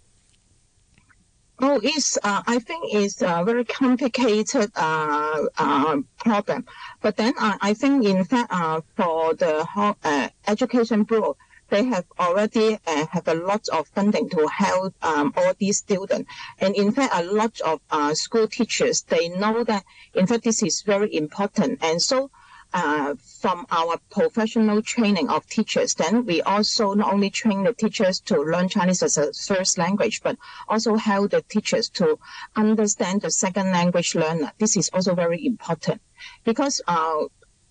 Oh, 1.60 1.80
it's 1.82 2.16
uh, 2.22 2.42
I 2.46 2.60
think 2.60 2.94
it's 2.94 3.20
a 3.20 3.42
very 3.44 3.64
complicated 3.64 4.70
uh, 4.76 5.46
uh, 5.58 5.98
problem. 6.18 6.64
But 7.00 7.16
then 7.16 7.34
uh, 7.38 7.58
I 7.60 7.74
think 7.74 8.04
in 8.04 8.24
fact 8.24 8.52
uh, 8.52 8.80
for 8.96 9.34
the 9.34 10.30
education 10.46 11.02
bureau, 11.02 11.36
they 11.68 11.84
have 11.84 12.06
already 12.18 12.78
uh, 12.86 13.06
have 13.06 13.28
a 13.28 13.34
lot 13.34 13.68
of 13.68 13.88
funding 13.88 14.28
to 14.30 14.46
help 14.48 14.94
um, 15.02 15.32
all 15.36 15.52
these 15.58 15.78
students. 15.78 16.30
And 16.58 16.74
in 16.74 16.92
fact, 16.92 17.12
a 17.14 17.24
lot 17.24 17.60
of 17.60 17.80
uh, 17.90 18.14
school 18.14 18.48
teachers, 18.48 19.02
they 19.02 19.28
know 19.28 19.64
that 19.64 19.84
in 20.14 20.26
fact 20.26 20.44
this 20.44 20.62
is 20.62 20.82
very 20.82 21.14
important. 21.14 21.78
And 21.82 22.00
so 22.00 22.30
uh, 22.72 23.14
from 23.40 23.66
our 23.70 23.98
professional 24.10 24.82
training 24.82 25.28
of 25.30 25.46
teachers, 25.46 25.94
then 25.94 26.26
we 26.26 26.42
also 26.42 26.94
not 26.94 27.12
only 27.12 27.30
train 27.30 27.64
the 27.64 27.72
teachers 27.72 28.20
to 28.20 28.40
learn 28.42 28.68
Chinese 28.68 29.02
as 29.02 29.16
a 29.16 29.32
first 29.32 29.78
language, 29.78 30.20
but 30.22 30.36
also 30.68 30.96
help 30.96 31.30
the 31.30 31.42
teachers 31.42 31.88
to 31.88 32.18
understand 32.56 33.22
the 33.22 33.30
second 33.30 33.70
language 33.72 34.14
learner. 34.14 34.52
This 34.58 34.76
is 34.76 34.90
also 34.92 35.14
very 35.14 35.46
important 35.46 36.02
because 36.44 36.82
uh, 36.86 37.24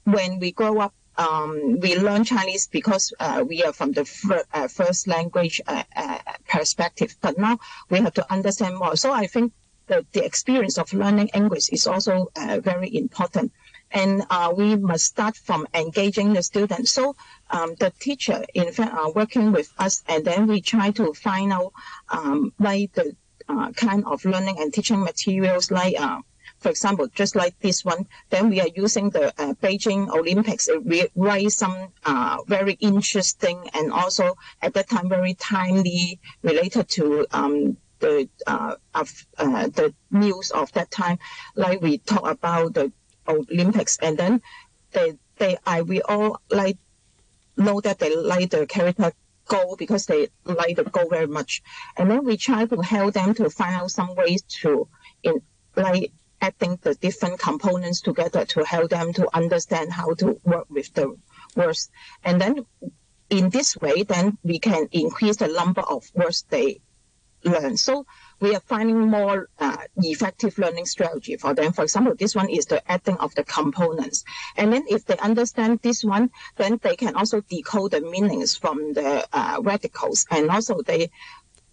when 0.06 0.40
we 0.40 0.52
grow 0.52 0.80
up, 0.80 0.94
um, 1.18 1.80
we 1.80 1.98
learn 1.98 2.24
Chinese 2.24 2.68
because 2.68 3.14
uh, 3.20 3.44
we 3.48 3.64
are 3.64 3.74
from 3.74 3.92
the 3.92 4.06
fir- 4.06 4.46
uh, 4.54 4.68
first 4.68 5.08
language 5.08 5.62
uh, 5.68 5.84
uh, 5.96 6.20
perspective, 6.48 7.16
but 7.22 7.38
now 7.38 7.58
we 7.90 8.00
have 8.00 8.14
to 8.14 8.32
understand 8.32 8.78
more. 8.78 8.96
So 8.96 9.12
I 9.12 9.28
think 9.28 9.54
the, 9.88 10.06
the 10.12 10.24
experience 10.24 10.78
of 10.78 10.94
learning 10.94 11.30
English 11.34 11.70
is 11.70 11.88
also 11.88 12.28
very 12.36 12.96
important 12.96 13.52
and 13.92 14.24
uh, 14.30 14.54
we 14.56 14.76
must 14.76 15.06
start 15.06 15.36
from 15.36 15.68
engaging 15.74 16.34
the 16.34 16.44
students. 16.44 16.92
So 16.92 17.16
um, 17.50 17.76
the 17.80 17.92
teacher, 18.00 18.44
in 18.54 18.72
fact, 18.72 18.94
are 18.94 19.12
working 19.12 19.52
with 19.52 19.72
us, 19.78 20.04
and 20.08 20.26
then 20.26 20.48
we 20.48 20.62
try 20.62 20.92
to 20.92 21.14
find 21.14 21.54
out 21.54 21.74
um, 22.10 22.54
like 22.60 22.94
the 22.94 23.16
uh, 23.48 23.72
kind 23.72 24.04
of 24.06 24.26
learning 24.26 24.58
and 24.60 24.74
teaching 24.74 25.02
materials, 25.02 25.72
like 25.72 26.00
uh, 26.00 26.20
for 26.60 26.70
example, 26.70 27.08
just 27.08 27.36
like 27.36 27.58
this 27.60 27.86
one. 27.86 28.08
Then 28.30 28.50
we 28.50 28.60
are 28.62 28.70
using 28.76 29.10
the 29.10 29.28
uh, 29.42 29.54
Beijing 29.56 30.10
Olympics. 30.10 30.70
We 30.84 31.08
write 31.16 31.52
some 31.52 31.90
uh, 32.06 32.38
very 32.48 32.74
interesting 32.74 33.70
and 33.74 33.92
also 33.92 34.36
at 34.62 34.74
that 34.74 34.90
time 34.90 35.10
very 35.10 35.36
timely 35.36 36.20
related 36.42 36.90
to 36.90 37.26
um, 37.32 37.78
the 38.00 38.30
uh, 38.46 38.76
of 38.94 39.26
uh, 39.38 39.68
the 39.68 39.94
news 40.12 40.52
of 40.52 40.72
that 40.74 40.92
time. 40.92 41.20
Like 41.56 41.82
we 41.82 42.00
talk 42.00 42.28
about 42.30 42.74
the 42.74 42.92
Olympics, 43.28 43.98
and 44.02 44.18
then 44.18 44.42
they 44.92 45.18
they 45.38 45.58
I 45.66 45.82
we 45.82 46.02
all 46.02 46.42
like 46.50 46.78
know 47.56 47.82
that 47.82 48.00
they 48.00 48.16
like 48.16 48.50
the 48.50 48.66
character 48.66 49.12
goal 49.48 49.76
because 49.78 50.06
they 50.06 50.28
like 50.44 50.76
the 50.76 50.84
goal 50.84 51.10
very 51.10 51.28
much, 51.28 51.62
and 51.98 52.10
then 52.10 52.24
we 52.26 52.38
try 52.38 52.66
to 52.66 52.82
help 52.82 53.14
them 53.14 53.34
to 53.36 53.50
find 53.50 53.76
out 53.76 53.92
some 53.92 54.16
ways 54.16 54.42
to 54.62 54.88
in 55.24 55.42
like 55.76 56.12
adding 56.42 56.78
the 56.82 56.96
different 56.96 57.40
components 57.40 58.02
together 58.02 58.46
to 58.46 58.64
help 58.64 58.90
them 58.90 59.14
to 59.14 59.28
understand 59.36 59.92
how 59.92 60.14
to 60.16 60.40
work 60.44 60.68
with 60.70 60.94
the 60.94 61.18
words, 61.56 61.90
and 62.24 62.40
then 62.40 62.66
in 63.30 63.50
this 63.50 63.76
way, 63.78 64.04
then 64.04 64.38
we 64.44 64.60
can 64.60 64.88
increase 64.92 65.38
the 65.38 65.48
number 65.48 65.82
of 65.82 66.04
words 66.16 66.46
they 66.50 66.80
learn. 67.44 67.78
So 67.78 68.06
we 68.40 68.56
are 68.56 68.62
finding 68.62 69.00
more 69.00 69.50
uh, 69.60 69.78
effective 69.98 70.58
learning 70.58 70.86
strategy 70.86 71.36
for 71.38 71.54
them. 71.54 71.74
For 71.74 71.84
example, 71.84 72.16
this 72.16 72.36
one 72.36 72.50
is 72.50 72.66
the 72.66 72.90
adding 72.90 73.18
of 73.18 73.36
the 73.36 73.44
components. 73.44 74.24
And 74.56 74.74
then 74.74 74.86
if 74.90 75.06
they 75.06 75.18
understand 75.18 75.80
this 75.82 76.04
one, 76.04 76.30
then 76.56 76.80
they 76.82 76.96
can 76.96 77.16
also 77.16 77.42
decode 77.42 77.92
the 77.92 78.02
meanings 78.02 78.56
from 78.56 78.94
the 78.94 79.28
uh, 79.34 79.60
radicals. 79.62 80.26
And 80.32 80.50
also 80.50 80.82
they, 80.82 81.10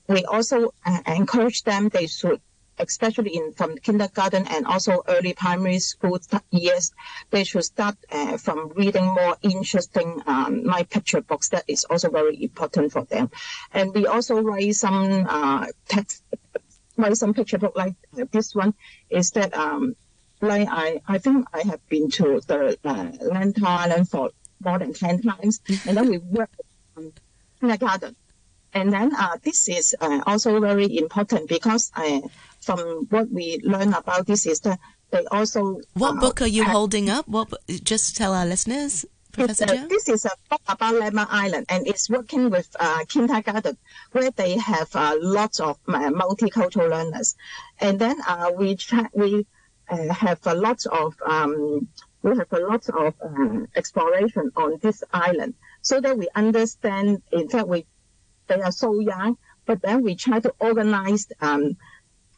we 0.08 0.24
also 0.24 0.74
uh, 0.84 1.00
encourage 1.06 1.62
them, 1.62 1.88
they 1.88 2.06
should 2.06 2.40
especially 2.78 3.36
in 3.36 3.52
from 3.52 3.76
kindergarten 3.76 4.46
and 4.48 4.66
also 4.66 5.02
early 5.08 5.34
primary 5.34 5.78
school 5.78 6.18
years, 6.50 6.92
they 7.30 7.44
should 7.44 7.64
start 7.64 7.96
uh, 8.10 8.36
from 8.36 8.72
reading 8.76 9.04
more 9.04 9.36
interesting 9.42 10.22
um, 10.26 10.64
picture 10.90 11.20
books. 11.20 11.48
That 11.50 11.64
is 11.68 11.84
also 11.84 12.10
very 12.10 12.42
important 12.42 12.92
for 12.92 13.04
them. 13.04 13.30
And 13.72 13.94
we 13.94 14.06
also 14.06 14.40
write 14.40 14.74
some 14.74 15.26
uh, 15.28 15.66
text 15.88 16.22
write 16.96 17.16
some 17.16 17.34
picture 17.34 17.58
book 17.58 17.76
like 17.76 17.94
this 18.30 18.54
one 18.54 18.72
is 19.10 19.30
that 19.32 19.52
um 19.54 19.96
like 20.40 20.68
I 20.70 21.00
I 21.08 21.18
think 21.18 21.46
I 21.52 21.62
have 21.62 21.86
been 21.88 22.10
to 22.12 22.40
the 22.46 22.78
uh, 22.84 23.10
Lantau 23.32 23.66
Island 23.66 24.08
for 24.08 24.30
more 24.62 24.78
than 24.78 24.92
ten 24.92 25.22
times, 25.22 25.60
and 25.86 25.96
then 25.96 26.08
we 26.08 26.18
work 26.18 26.50
um, 26.96 27.12
in 27.62 27.70
a 27.70 27.78
garden. 27.78 28.16
And 28.72 28.92
then 28.92 29.14
uh, 29.14 29.36
this 29.42 29.68
is 29.68 29.94
uh, 30.00 30.20
also 30.26 30.58
very 30.60 30.98
important 30.98 31.48
because 31.48 31.92
uh, 31.94 32.20
from 32.64 33.06
what 33.10 33.30
we 33.30 33.60
learn 33.62 33.94
about 33.94 34.26
this 34.26 34.46
is 34.46 34.60
that 34.60 34.78
they 35.10 35.24
also. 35.26 35.80
What 35.94 36.16
uh, 36.16 36.20
book 36.20 36.42
are 36.42 36.46
you 36.46 36.64
holding 36.64 37.10
up? 37.10 37.28
What? 37.28 37.52
Just 37.82 38.16
tell 38.16 38.34
our 38.34 38.46
listeners. 38.46 39.04
Professor 39.32 39.64
a, 39.64 39.88
this 39.88 40.08
is 40.08 40.24
a 40.24 40.30
book 40.48 40.62
about 40.68 40.94
Lamma 40.94 41.26
Island, 41.28 41.66
and 41.68 41.86
it's 41.88 42.08
working 42.08 42.50
with 42.50 42.68
uh, 42.78 43.04
kindergarten, 43.08 43.76
where 44.12 44.30
they 44.30 44.56
have 44.58 44.94
uh, 44.94 45.16
lots 45.20 45.58
of 45.58 45.76
uh, 45.88 46.10
multicultural 46.10 46.88
learners. 46.90 47.34
And 47.80 47.98
then 47.98 48.16
uh, 48.28 48.52
we 48.56 48.76
tra- 48.76 49.10
we 49.12 49.44
uh, 49.88 50.12
have 50.14 50.38
a 50.46 50.54
lot 50.54 50.86
of 50.86 51.14
um, 51.26 51.88
we 52.22 52.36
have 52.36 52.52
a 52.52 52.60
lot 52.60 52.88
of 52.88 53.14
uh, 53.20 53.66
exploration 53.74 54.52
on 54.56 54.78
this 54.80 55.02
island, 55.12 55.54
so 55.82 56.00
that 56.00 56.16
we 56.16 56.28
understand. 56.34 57.22
In 57.32 57.48
fact, 57.48 57.66
we 57.66 57.86
they 58.46 58.60
are 58.60 58.72
so 58.72 59.00
young, 59.00 59.36
but 59.66 59.82
then 59.82 60.02
we 60.02 60.14
try 60.14 60.38
to 60.40 60.54
organize 60.60 61.26
um, 61.40 61.76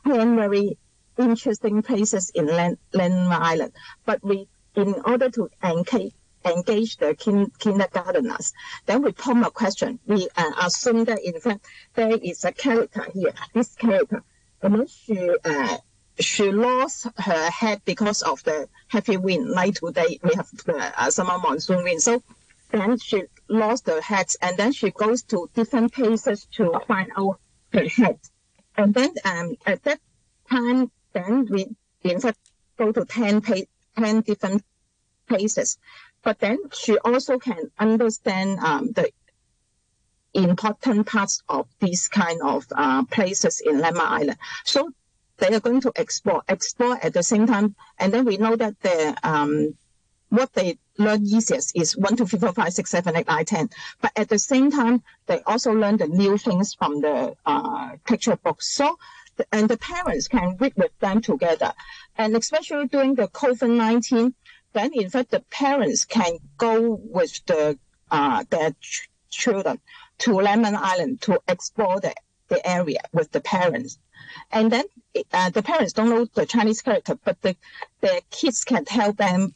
very 0.06 0.78
interesting 1.18 1.82
places 1.82 2.30
in 2.34 2.46
Len- 2.46 2.78
Island. 2.94 3.72
But 4.04 4.22
we, 4.22 4.48
in 4.74 4.94
order 5.04 5.30
to 5.30 5.50
engage 5.62 6.12
engage 6.44 6.96
the 6.98 7.14
kin- 7.14 7.50
kindergarteners. 7.58 8.52
Then 8.86 9.02
we 9.02 9.12
pose 9.12 9.44
a 9.44 9.50
question. 9.50 9.98
We 10.06 10.28
uh, 10.36 10.52
assume 10.62 11.04
that 11.06 11.18
in 11.24 11.40
fact 11.40 11.66
there 11.94 12.16
is 12.22 12.44
a 12.44 12.52
character 12.52 13.06
here, 13.12 13.32
this 13.52 13.74
character, 13.74 14.22
and 14.62 14.74
then 14.74 14.86
she 14.86 15.30
uh, 15.44 15.78
she 16.20 16.50
lost 16.52 17.08
her 17.18 17.50
head 17.50 17.82
because 17.84 18.22
of 18.22 18.42
the 18.44 18.68
heavy 18.88 19.16
wind. 19.16 19.50
Like 19.50 19.74
today 19.74 20.18
we 20.22 20.34
have 20.34 20.48
the 20.64 20.92
uh, 20.96 21.10
summer 21.10 21.38
monsoon 21.38 21.82
wind, 21.82 22.02
so 22.02 22.22
then 22.70 22.98
she 22.98 23.24
lost 23.48 23.86
her 23.86 24.00
head, 24.00 24.26
and 24.40 24.56
then 24.56 24.72
she 24.72 24.90
goes 24.90 25.22
to 25.24 25.50
different 25.54 25.92
places 25.92 26.46
to 26.52 26.80
find 26.86 27.10
out 27.16 27.40
her 27.72 27.88
head. 27.88 28.18
And 28.76 28.94
then 28.94 29.10
um, 29.24 29.56
at 29.66 29.82
that 29.84 30.00
time, 30.50 30.90
then 31.12 31.46
we 31.50 31.66
in 32.02 32.20
fact 32.20 32.38
go 32.76 32.92
to 32.92 33.04
10, 33.04 33.40
pa- 33.40 33.68
10 33.96 34.20
different 34.20 34.62
places 35.28 35.78
but 36.26 36.40
then 36.40 36.58
she 36.72 36.98
also 36.98 37.38
can 37.38 37.70
understand 37.78 38.58
um, 38.58 38.90
the 38.90 39.12
important 40.34 41.06
parts 41.06 41.40
of 41.48 41.68
these 41.78 42.08
kind 42.08 42.42
of 42.42 42.66
uh, 42.74 43.04
places 43.04 43.62
in 43.64 43.80
Lamma 43.80 44.00
Island. 44.00 44.38
So 44.64 44.90
they 45.36 45.54
are 45.54 45.60
going 45.60 45.82
to 45.82 45.92
explore, 45.94 46.42
explore 46.48 46.98
at 47.00 47.14
the 47.14 47.22
same 47.22 47.46
time, 47.46 47.76
and 48.00 48.12
then 48.12 48.24
we 48.24 48.38
know 48.38 48.56
that 48.56 48.74
the 48.80 49.16
um, 49.22 49.78
what 50.28 50.52
they 50.54 50.78
learn 50.98 51.24
easiest 51.24 51.76
is 51.76 51.96
one, 51.96 52.16
two, 52.16 52.26
three, 52.26 52.38
four, 52.38 52.52
five, 52.52 52.72
six, 52.72 52.90
seven, 52.90 53.16
eight, 53.16 53.26
nine, 53.26 53.44
ten. 53.44 53.70
But 54.00 54.12
at 54.16 54.28
the 54.28 54.38
same 54.38 54.70
time, 54.70 55.02
they 55.26 55.40
also 55.46 55.72
learn 55.72 55.96
the 55.96 56.06
new 56.08 56.38
things 56.38 56.74
from 56.74 57.00
the 57.00 57.36
uh, 57.44 57.96
picture 58.04 58.36
books. 58.36 58.72
So 58.72 58.96
and 59.52 59.68
the 59.68 59.76
parents 59.76 60.28
can 60.28 60.56
read 60.56 60.72
with 60.76 60.98
them 61.00 61.20
together. 61.20 61.72
And 62.16 62.34
especially 62.36 62.86
during 62.86 63.14
the 63.14 63.28
COVID-19, 63.28 64.32
then 64.72 64.92
in 64.94 65.10
fact 65.10 65.30
the 65.30 65.40
parents 65.50 66.04
can 66.04 66.38
go 66.56 66.98
with 67.02 67.44
the 67.46 67.78
uh, 68.10 68.44
their 68.50 68.70
ch- 68.80 69.08
children 69.30 69.80
to 70.18 70.30
Lamma 70.30 70.72
Island 70.74 71.20
to 71.22 71.40
explore 71.48 72.00
the, 72.00 72.14
the 72.48 72.66
area 72.66 73.00
with 73.12 73.32
the 73.32 73.40
parents. 73.40 73.98
And 74.52 74.70
then 74.70 74.84
uh, 75.32 75.50
the 75.50 75.62
parents 75.62 75.92
don't 75.92 76.08
know 76.08 76.26
the 76.34 76.46
Chinese 76.46 76.82
character, 76.82 77.18
but 77.24 77.40
the, 77.42 77.56
the 78.00 78.22
kids 78.30 78.64
can 78.64 78.84
tell 78.84 79.12
them 79.12 79.54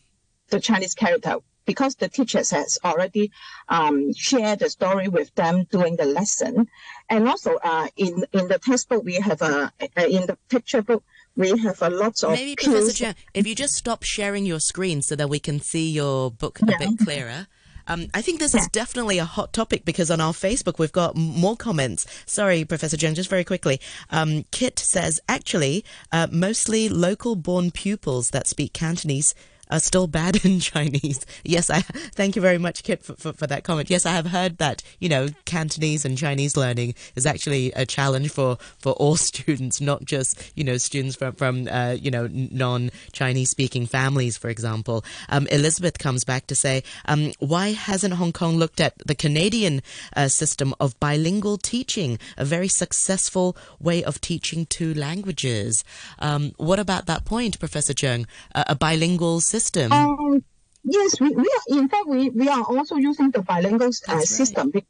the 0.50 0.60
Chinese 0.60 0.94
character 0.94 1.36
because 1.66 1.94
the 1.96 2.08
teachers 2.08 2.50
has 2.50 2.78
already 2.84 3.30
um, 3.68 4.12
shared 4.14 4.58
the 4.58 4.68
story 4.68 5.08
with 5.08 5.32
them 5.36 5.64
during 5.70 5.96
the 5.96 6.04
lesson. 6.04 6.68
And 7.08 7.28
also 7.28 7.58
uh, 7.62 7.86
in, 7.96 8.24
in 8.32 8.48
the 8.48 8.58
textbook, 8.58 9.04
we 9.04 9.14
have 9.14 9.40
a, 9.40 9.72
uh, 9.96 10.02
in 10.02 10.26
the 10.26 10.36
picture 10.48 10.82
book, 10.82 11.04
we 11.36 11.56
have 11.58 11.80
a 11.82 11.90
lot 11.90 12.22
of 12.24 12.32
maybe 12.32 12.56
Professor 12.56 13.04
Cheung, 13.04 13.14
if 13.34 13.46
you 13.46 13.54
just 13.54 13.74
stop 13.74 14.02
sharing 14.02 14.44
your 14.44 14.58
screen 14.58 15.00
so 15.00 15.14
that 15.16 15.28
we 15.28 15.38
can 15.38 15.60
see 15.60 15.90
your 15.90 16.30
book 16.32 16.58
yeah. 16.66 16.74
a 16.74 16.78
bit 16.78 16.98
clearer. 16.98 17.46
Um, 17.86 18.08
I 18.14 18.20
think 18.20 18.40
this 18.40 18.54
yeah. 18.54 18.60
is 18.60 18.68
definitely 18.68 19.18
a 19.18 19.24
hot 19.24 19.52
topic 19.52 19.84
because 19.84 20.10
on 20.10 20.20
our 20.20 20.32
Facebook 20.32 20.78
we've 20.78 20.92
got 20.92 21.16
more 21.16 21.56
comments. 21.56 22.06
Sorry, 22.26 22.64
Professor 22.64 22.96
Cheung, 22.96 23.14
just 23.14 23.30
very 23.30 23.44
quickly. 23.44 23.80
Um, 24.10 24.44
Kit 24.50 24.78
says 24.78 25.20
actually, 25.28 25.84
uh, 26.12 26.26
mostly 26.30 26.88
local 26.88 27.36
born 27.36 27.70
pupils 27.70 28.30
that 28.30 28.46
speak 28.46 28.72
Cantonese 28.72 29.34
are 29.70 29.80
still 29.80 30.06
bad 30.06 30.44
in 30.44 30.60
Chinese. 30.60 31.24
Yes, 31.44 31.70
I 31.70 31.80
thank 31.80 32.36
you 32.36 32.42
very 32.42 32.58
much, 32.58 32.82
Kit, 32.82 33.02
for, 33.02 33.14
for, 33.14 33.32
for, 33.32 33.46
that 33.46 33.64
comment. 33.64 33.90
Yes, 33.90 34.06
I 34.06 34.12
have 34.12 34.26
heard 34.26 34.58
that, 34.58 34.82
you 34.98 35.08
know, 35.08 35.28
Cantonese 35.44 36.04
and 36.04 36.18
Chinese 36.18 36.56
learning 36.56 36.94
is 37.14 37.26
actually 37.26 37.72
a 37.72 37.86
challenge 37.86 38.30
for, 38.30 38.58
for 38.78 38.92
all 38.94 39.16
students, 39.30 39.80
not 39.80 40.04
just, 40.04 40.52
you 40.56 40.64
know, 40.64 40.76
students 40.76 41.16
from, 41.16 41.34
from 41.34 41.68
uh, 41.68 41.92
you 41.92 42.10
know, 42.10 42.28
non 42.30 42.90
Chinese 43.12 43.50
speaking 43.50 43.86
families, 43.86 44.36
for 44.36 44.48
example. 44.48 45.04
Um, 45.28 45.46
Elizabeth 45.48 45.98
comes 45.98 46.24
back 46.24 46.46
to 46.48 46.54
say, 46.54 46.82
um, 47.06 47.32
why 47.38 47.72
hasn't 47.72 48.14
Hong 48.14 48.32
Kong 48.32 48.56
looked 48.56 48.80
at 48.80 48.94
the 49.06 49.14
Canadian 49.14 49.82
uh, 50.16 50.28
system 50.28 50.74
of 50.80 50.98
bilingual 51.00 51.56
teaching, 51.56 52.18
a 52.36 52.44
very 52.44 52.68
successful 52.68 53.56
way 53.80 54.02
of 54.02 54.20
teaching 54.20 54.66
two 54.66 54.94
languages? 54.94 55.84
Um, 56.18 56.52
what 56.56 56.78
about 56.78 57.06
that 57.06 57.24
point, 57.24 57.58
Professor 57.58 57.94
Cheung? 57.94 58.26
Uh, 58.54 58.64
a 58.66 58.74
bilingual 58.74 59.40
system? 59.40 59.59
Um, 59.92 60.44
yes, 60.84 61.20
we, 61.20 61.30
we 61.30 61.42
are, 61.42 61.78
in 61.78 61.88
fact, 61.88 62.06
we, 62.06 62.30
we 62.30 62.48
are 62.48 62.62
also 62.62 62.96
using 62.96 63.30
the 63.30 63.42
bilingual 63.42 63.90
uh, 64.08 64.20
system. 64.20 64.70
Right. 64.74 64.86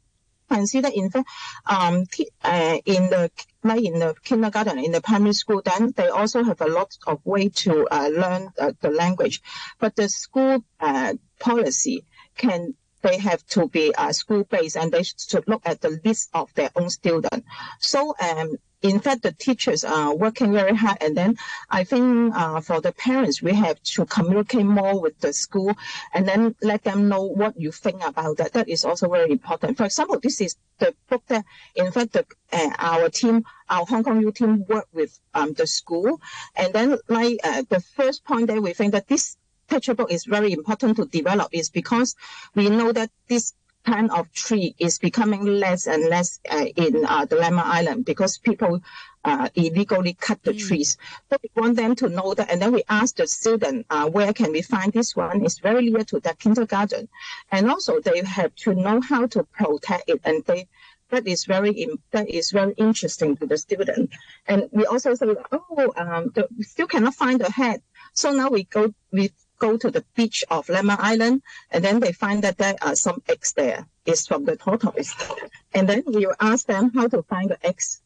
Consider 0.49 0.89
in 0.93 1.09
fact, 1.09 1.29
um, 1.65 2.05
uh, 2.43 2.77
in 2.85 3.09
the 3.09 3.31
like 3.63 3.83
in 3.83 3.99
the 3.99 4.13
kindergarten, 4.21 4.79
in 4.79 4.91
the 4.91 4.99
primary 4.99 5.33
school, 5.33 5.61
then 5.63 5.93
they 5.95 6.09
also 6.09 6.43
have 6.43 6.59
a 6.59 6.67
lot 6.67 6.97
of 7.07 7.25
way 7.25 7.47
to 7.47 7.87
uh, 7.89 8.09
learn 8.09 8.49
uh, 8.59 8.73
the 8.81 8.89
language, 8.89 9.41
but 9.79 9.95
the 9.95 10.09
school 10.09 10.61
uh, 10.81 11.13
policy 11.39 12.03
can 12.35 12.73
they 13.01 13.17
have 13.17 13.45
to 13.47 13.67
be 13.67 13.93
uh, 13.95 14.11
school 14.11 14.43
based 14.43 14.77
and 14.77 14.91
they 14.91 15.03
should 15.03 15.47
look 15.47 15.61
at 15.65 15.81
the 15.81 15.99
list 16.03 16.29
of 16.33 16.53
their 16.53 16.69
own 16.75 16.89
students. 16.89 17.45
So 17.79 18.15
um, 18.21 18.57
in 18.81 18.99
fact, 18.99 19.21
the 19.21 19.31
teachers 19.31 19.83
are 19.83 20.15
working 20.15 20.53
very 20.53 20.75
hard. 20.75 20.97
And 21.01 21.15
then 21.15 21.37
I 21.69 21.83
think 21.83 22.35
uh, 22.35 22.61
for 22.61 22.81
the 22.81 22.91
parents, 22.91 23.41
we 23.41 23.53
have 23.53 23.81
to 23.83 24.05
communicate 24.05 24.65
more 24.65 24.99
with 24.99 25.19
the 25.19 25.33
school 25.33 25.75
and 26.13 26.27
then 26.27 26.55
let 26.61 26.83
them 26.83 27.07
know 27.07 27.23
what 27.23 27.59
you 27.59 27.71
think 27.71 28.03
about 28.05 28.37
that. 28.37 28.53
That 28.53 28.69
is 28.69 28.83
also 28.83 29.07
very 29.09 29.31
important. 29.31 29.77
For 29.77 29.85
example, 29.85 30.19
this 30.19 30.41
is 30.41 30.55
the 30.79 30.95
book 31.09 31.23
that, 31.27 31.45
in 31.75 31.91
fact, 31.91 32.13
the, 32.13 32.25
uh, 32.51 32.69
our 32.79 33.09
team, 33.09 33.43
our 33.69 33.85
Hong 33.85 34.03
Kong 34.03 34.21
U 34.21 34.31
team 34.31 34.65
work 34.67 34.87
with 34.91 35.19
um, 35.35 35.53
the 35.53 35.67
school. 35.67 36.19
And 36.55 36.73
then 36.73 36.97
like 37.07 37.39
uh, 37.43 37.63
the 37.69 37.81
first 37.81 38.23
point 38.23 38.47
that 38.47 38.61
we 38.61 38.73
think 38.73 38.93
that 38.93 39.07
this 39.07 39.37
picture 39.71 39.95
book 39.95 40.11
is 40.11 40.25
very 40.25 40.51
important 40.59 40.97
to 40.97 41.05
develop 41.05 41.47
is 41.51 41.69
because 41.69 42.15
we 42.55 42.69
know 42.69 42.91
that 42.91 43.09
this 43.29 43.53
kind 43.83 44.11
of 44.11 44.31
tree 44.33 44.75
is 44.77 44.99
becoming 44.99 45.43
less 45.45 45.87
and 45.87 46.03
less 46.15 46.39
uh, 46.51 46.65
in 46.75 46.93
uh, 47.05 47.25
the 47.25 47.35
Lamma 47.35 47.63
Island 47.65 48.05
because 48.05 48.37
people 48.37 48.81
uh, 49.23 49.49
illegally 49.55 50.13
cut 50.13 50.43
the 50.43 50.51
mm. 50.51 50.67
trees. 50.67 50.97
So 51.29 51.37
we 51.43 51.49
want 51.55 51.77
them 51.77 51.95
to 51.95 52.09
know 52.09 52.33
that, 52.33 52.51
and 52.51 52.61
then 52.61 52.71
we 52.73 52.83
ask 52.89 53.15
the 53.15 53.27
student 53.27 53.85
uh, 53.89 54.09
where 54.09 54.33
can 54.33 54.51
we 54.51 54.61
find 54.61 54.91
this 54.93 55.15
one. 55.15 55.43
It's 55.45 55.59
very 55.59 55.89
near 55.89 56.03
to 56.05 56.19
the 56.19 56.33
kindergarten, 56.37 57.07
and 57.51 57.69
also 57.71 57.99
they 57.99 58.21
have 58.23 58.53
to 58.63 58.73
know 58.73 59.01
how 59.01 59.27
to 59.27 59.43
protect 59.43 60.09
it, 60.09 60.21
and 60.25 60.43
they 60.45 60.67
that 61.11 61.27
is 61.27 61.45
very 61.45 61.87
that 62.11 62.29
is 62.29 62.51
very 62.51 62.73
interesting 62.77 63.37
to 63.37 63.45
the 63.45 63.57
student. 63.57 64.09
And 64.47 64.69
we 64.71 64.85
also 64.85 65.13
say, 65.13 65.27
oh, 65.51 65.93
um, 65.97 66.31
the, 66.35 66.47
we 66.57 66.63
still 66.63 66.87
cannot 66.87 67.15
find 67.15 67.39
the 67.39 67.51
head. 67.51 67.81
So 68.13 68.31
now 68.31 68.49
we 68.49 68.63
go 68.63 68.93
we 69.11 69.31
go 69.61 69.77
to 69.77 69.91
the 69.91 70.03
beach 70.15 70.43
of 70.49 70.67
Lamma 70.67 70.97
Island, 70.99 71.43
and 71.69 71.83
then 71.85 71.99
they 71.99 72.11
find 72.11 72.43
that 72.43 72.57
there 72.57 72.75
are 72.81 72.95
some 72.95 73.21
eggs 73.29 73.53
there. 73.53 73.85
It's 74.05 74.27
from 74.27 74.45
the 74.45 74.57
tortoise. 74.57 75.13
And 75.73 75.87
then 75.87 76.03
we 76.05 76.25
will 76.25 76.35
ask 76.51 76.65
them 76.65 76.91
how 76.93 77.07
to 77.07 77.23
find 77.23 77.49
the 77.49 77.59
eggs. 77.65 78.01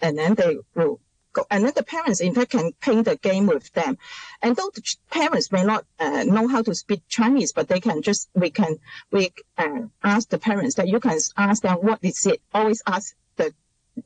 And 0.00 0.18
then 0.18 0.34
they 0.34 0.56
will 0.74 0.98
go. 1.32 1.44
And 1.48 1.64
then 1.64 1.72
the 1.76 1.84
parents, 1.84 2.20
in 2.20 2.34
fact, 2.34 2.50
can 2.50 2.72
play 2.80 3.02
the 3.02 3.14
game 3.14 3.46
with 3.46 3.70
them. 3.72 3.98
And 4.42 4.56
though 4.56 4.70
the 4.74 4.82
parents 5.10 5.52
may 5.52 5.62
not 5.62 5.84
uh, 6.00 6.24
know 6.24 6.48
how 6.48 6.62
to 6.62 6.74
speak 6.74 7.02
Chinese, 7.08 7.52
but 7.52 7.68
they 7.68 7.78
can 7.78 8.02
just, 8.02 8.28
we 8.34 8.50
can, 8.50 8.78
we 9.12 9.30
uh, 9.58 9.82
ask 10.02 10.28
the 10.28 10.38
parents 10.38 10.74
that 10.74 10.88
you 10.88 10.98
can 10.98 11.18
ask 11.36 11.62
them, 11.62 11.76
what 11.88 12.00
is 12.02 12.26
it? 12.26 12.40
Always 12.52 12.82
ask 12.84 13.14
the, 13.36 13.52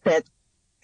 the 0.04 0.22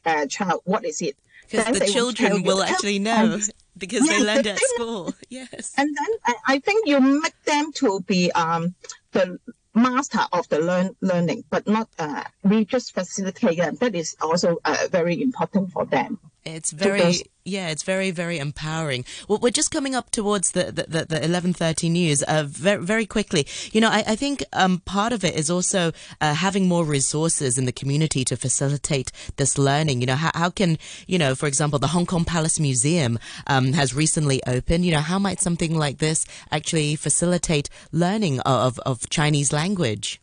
uh, 0.07 0.25
child, 0.27 0.63
what 0.65 0.87
is 0.87 1.03
it? 1.03 1.17
Because 1.51 1.79
the 1.79 1.87
children 1.87 2.43
will, 2.43 2.57
will 2.57 2.63
actually 2.63 2.99
know 2.99 3.39
because 3.79 4.07
they 4.07 4.23
learned 4.23 4.47
at 4.47 4.59
school. 4.59 5.15
Yes. 5.29 5.75
And 5.77 5.95
then 5.97 6.35
I 6.47 6.59
think 6.59 6.87
you 6.87 7.01
make 7.01 7.41
them 7.45 7.73
to 7.75 8.01
be 8.01 8.33
um, 8.33 8.75
the 9.13 9.39
master 9.75 10.21
of 10.33 10.49
the 10.49 10.59
learn, 10.59 10.97
learning, 11.01 11.45
but 11.51 11.67
not 11.67 11.89
uh, 11.99 12.25
we 12.43 12.65
just 12.65 12.95
facilitate 12.95 13.59
them. 13.59 13.77
That 13.77 13.95
is 13.95 14.17
also 14.21 14.59
uh, 14.65 14.89
very 14.91 15.21
important 15.23 15.73
for 15.73 15.85
them. 15.87 16.19
It's 16.45 16.71
very 16.71 17.23
yeah, 17.45 17.69
it's 17.69 17.83
very 17.83 18.11
very 18.11 18.39
empowering. 18.39 19.05
Well, 19.29 19.39
we're 19.41 19.51
just 19.51 19.71
coming 19.71 19.95
up 19.95 20.11
towards 20.11 20.53
the 20.53 20.65
the, 20.73 21.05
the 21.05 21.25
eleven 21.25 21.53
thirty 21.53 21.89
news. 21.89 22.23
Uh, 22.23 22.45
very 22.47 22.83
very 22.83 23.07
quickly, 23.07 23.47
you 23.73 23.81
know, 23.81 23.89
I, 23.89 24.05
I 24.07 24.17
think 24.17 24.45
um, 24.53 24.81
part 24.81 25.13
of 25.13 25.25
it 25.25 25.35
is 25.35 25.51
also 25.51 25.93
uh, 26.21 26.35
having 26.35 26.67
more 26.67 26.85
resources 26.85 27.59
in 27.59 27.65
the 27.67 27.73
community 27.73 28.25
to 28.25 28.37
facilitate 28.37 29.13
this 29.37 29.59
learning. 29.59 30.01
You 30.01 30.07
know, 30.07 30.17
how 30.17 30.31
how 30.35 30.51
can 30.51 30.79
you 31.07 31.19
know, 31.19 31.35
for 31.35 31.47
example, 31.47 31.79
the 31.79 31.89
Hong 31.89 32.07
Kong 32.07 32.25
Palace 32.25 32.59
Museum 32.61 33.19
um, 33.47 33.73
has 33.75 33.95
recently 33.95 34.41
opened. 34.47 34.85
You 34.85 34.93
know, 34.93 35.01
how 35.01 35.19
might 35.19 35.41
something 35.41 35.77
like 35.77 35.99
this 35.99 36.25
actually 36.51 36.97
facilitate 36.97 37.69
learning 37.93 38.41
of 38.41 38.79
of 38.81 39.09
Chinese 39.11 39.53
language? 39.53 40.21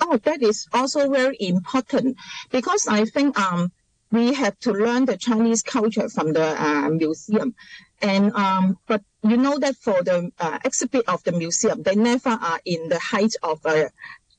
Oh, 0.00 0.16
that 0.18 0.42
is 0.42 0.68
also 0.72 1.10
very 1.10 1.36
important 1.40 2.16
because 2.50 2.86
I 2.86 3.04
think 3.04 3.38
um 3.38 3.72
we 4.12 4.34
have 4.34 4.58
to 4.60 4.72
learn 4.72 5.06
the 5.06 5.16
Chinese 5.16 5.62
culture 5.62 6.08
from 6.08 6.34
the 6.34 6.62
uh, 6.62 6.88
museum. 6.90 7.54
And 8.00 8.32
um, 8.34 8.78
but 8.86 9.02
you 9.22 9.36
know 9.36 9.58
that 9.58 9.76
for 9.76 10.02
the 10.02 10.30
uh, 10.38 10.58
exhibit 10.64 11.08
of 11.08 11.22
the 11.24 11.32
museum, 11.32 11.82
they 11.82 11.96
never 11.96 12.30
are 12.30 12.60
in 12.64 12.88
the 12.88 12.98
height 12.98 13.34
of 13.42 13.64
uh, 13.64 13.88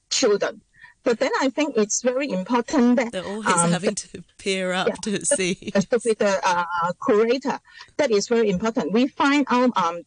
children. 0.09 0.61
But 1.03 1.19
then 1.19 1.31
I 1.41 1.49
think 1.49 1.75
it's 1.75 2.01
very 2.01 2.29
important 2.29 2.95
that 2.95 3.11
they're 3.11 3.25
always 3.25 3.47
um, 3.47 3.71
having 3.71 3.95
to 3.95 4.23
peer 4.37 4.71
up 4.71 4.87
yeah, 4.87 4.95
to 5.03 5.25
see. 5.25 5.55
To 5.89 5.99
be 5.99 6.13
the 6.13 6.39
uh, 6.43 6.93
curator, 7.05 7.59
that 7.97 8.11
is 8.11 8.27
very 8.29 8.49
important. 8.49 8.93
We 8.93 9.07
find 9.07 9.45
out 9.49 9.75
um, 9.75 10.03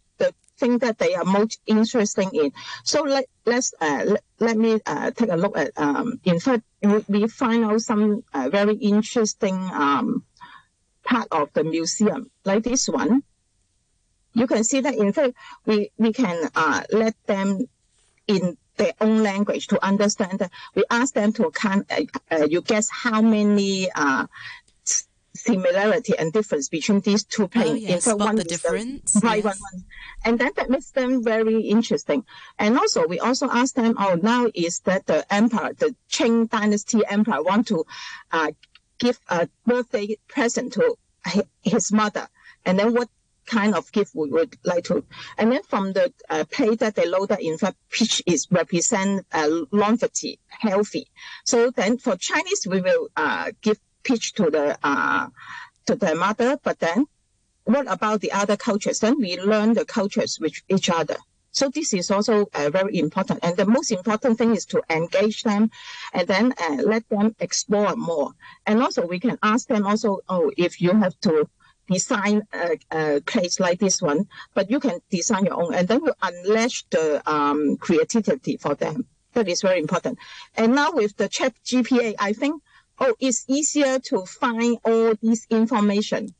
the 0.58 0.66
thing 0.66 0.78
that 0.78 0.98
they 0.98 1.14
are 1.14 1.24
most 1.24 1.60
interesting 1.66 2.30
in. 2.32 2.52
So 2.84 3.02
let 3.02 3.26
let's 3.44 3.74
uh, 3.80 4.02
let, 4.06 4.22
let 4.40 4.56
me 4.56 4.80
uh, 4.86 5.10
take 5.10 5.30
a 5.30 5.36
look 5.36 5.56
at. 5.56 5.72
Um, 5.76 6.20
in 6.24 6.40
fact, 6.40 6.62
we 7.08 7.28
find 7.28 7.64
out 7.64 7.80
some 7.80 8.22
uh, 8.34 8.48
very 8.50 8.74
interesting 8.76 9.54
um, 9.72 10.24
part 11.04 11.28
of 11.30 11.52
the 11.52 11.64
museum, 11.64 12.30
like 12.44 12.62
this 12.62 12.88
one. 12.88 13.22
You 14.34 14.46
can 14.46 14.64
see 14.64 14.80
that 14.80 14.94
in 14.94 15.12
fact 15.12 15.34
we 15.64 15.90
we 15.96 16.12
can 16.12 16.48
uh, 16.54 16.82
let 16.92 17.14
them 17.26 17.66
in 18.26 18.56
their 18.76 18.92
own 19.00 19.22
language 19.22 19.68
to 19.68 19.82
understand 19.82 20.40
that 20.40 20.50
we 20.74 20.84
ask 20.90 21.14
them 21.14 21.32
to 21.32 21.50
count 21.50 21.90
uh, 21.90 22.02
uh, 22.30 22.46
you 22.46 22.60
guess 22.60 22.90
how 22.90 23.22
many 23.22 23.88
uh, 23.94 24.26
similarity 25.46 26.14
and 26.18 26.32
difference 26.32 26.68
between 26.68 27.00
these 27.00 27.24
two 27.24 27.48
planes. 27.48 27.70
Oh, 27.70 27.74
yes. 27.74 27.92
In 27.92 28.00
fact, 28.00 28.18
one 28.18 28.36
the 28.36 28.44
difference. 28.44 29.12
The, 29.12 29.20
right, 29.20 29.44
yes. 29.44 29.44
one, 29.44 29.58
one. 29.72 29.84
And 30.24 30.38
then 30.38 30.50
that 30.56 30.70
makes 30.70 30.90
them 30.90 31.22
very 31.22 31.60
interesting. 31.60 32.24
And 32.58 32.78
also, 32.78 33.06
we 33.06 33.20
also 33.20 33.48
ask 33.48 33.74
them, 33.74 33.94
oh, 33.98 34.18
now 34.22 34.50
is 34.54 34.80
that 34.80 35.06
the 35.06 35.24
emperor, 35.32 35.72
the 35.78 35.94
Qing 36.10 36.50
dynasty 36.50 37.00
emperor, 37.08 37.42
want 37.42 37.68
to 37.68 37.84
uh, 38.32 38.52
give 38.98 39.18
a 39.28 39.48
birthday 39.64 40.16
present 40.28 40.72
to 40.74 40.96
his 41.62 41.92
mother. 41.92 42.28
And 42.64 42.78
then 42.78 42.94
what 42.94 43.08
kind 43.46 43.74
of 43.74 43.90
gift 43.92 44.12
we 44.14 44.28
would 44.28 44.56
like 44.64 44.84
to. 44.84 45.04
And 45.38 45.52
then 45.52 45.62
from 45.62 45.92
the 45.92 46.12
uh, 46.28 46.44
that 46.80 46.94
they 46.96 47.06
loaded, 47.06 47.38
in 47.40 47.56
fact, 47.58 47.76
peach 47.90 48.22
is 48.26 48.48
represent 48.50 49.24
uh, 49.32 49.48
longevity, 49.70 50.40
healthy. 50.48 51.06
So 51.44 51.70
then 51.70 51.98
for 51.98 52.16
Chinese, 52.16 52.66
we 52.68 52.80
will 52.80 53.08
uh, 53.16 53.52
give 53.62 53.78
teach 54.06 54.32
to 54.34 54.44
the 54.56 54.66
uh, 54.82 55.26
to 55.86 55.94
the 55.94 56.14
mother, 56.14 56.58
but 56.62 56.78
then 56.78 57.06
what 57.64 57.86
about 57.90 58.20
the 58.20 58.32
other 58.32 58.56
cultures? 58.56 59.00
Then 59.00 59.18
we 59.18 59.40
learn 59.40 59.74
the 59.74 59.84
cultures 59.84 60.38
with 60.40 60.54
each 60.68 60.88
other. 60.88 61.16
So 61.50 61.70
this 61.70 61.94
is 61.94 62.10
also 62.10 62.46
uh, 62.54 62.70
very 62.70 62.98
important. 62.98 63.40
And 63.42 63.56
the 63.56 63.64
most 63.64 63.90
important 63.90 64.36
thing 64.38 64.54
is 64.54 64.66
to 64.66 64.82
engage 64.90 65.42
them 65.42 65.70
and 66.12 66.28
then 66.28 66.52
uh, 66.60 66.76
let 66.84 67.08
them 67.08 67.34
explore 67.40 67.96
more. 67.96 68.32
And 68.66 68.82
also 68.82 69.06
we 69.06 69.18
can 69.18 69.38
ask 69.42 69.66
them 69.66 69.86
also, 69.86 70.20
oh, 70.28 70.52
if 70.56 70.80
you 70.82 70.92
have 70.92 71.18
to 71.20 71.48
design 71.88 72.42
a, 72.52 72.78
a 72.92 73.20
place 73.22 73.58
like 73.58 73.78
this 73.78 74.02
one, 74.02 74.28
but 74.54 74.70
you 74.70 74.80
can 74.80 75.00
design 75.10 75.46
your 75.46 75.62
own 75.62 75.74
and 75.74 75.88
then 75.88 76.04
you 76.04 76.12
unleash 76.22 76.84
the 76.90 77.22
um, 77.30 77.78
creativity 77.78 78.58
for 78.58 78.74
them. 78.74 79.06
That 79.32 79.48
is 79.48 79.62
very 79.62 79.80
important. 79.80 80.18
And 80.56 80.74
now 80.74 80.92
with 80.92 81.16
the 81.16 81.28
chat 81.28 81.54
GPA, 81.64 82.16
I 82.18 82.32
think 82.34 82.62
oh, 82.98 83.14
it's 83.20 83.44
easier 83.48 83.98
to 84.00 84.24
find 84.24 84.78
all 84.84 85.14
this 85.22 85.46
information 85.50 86.34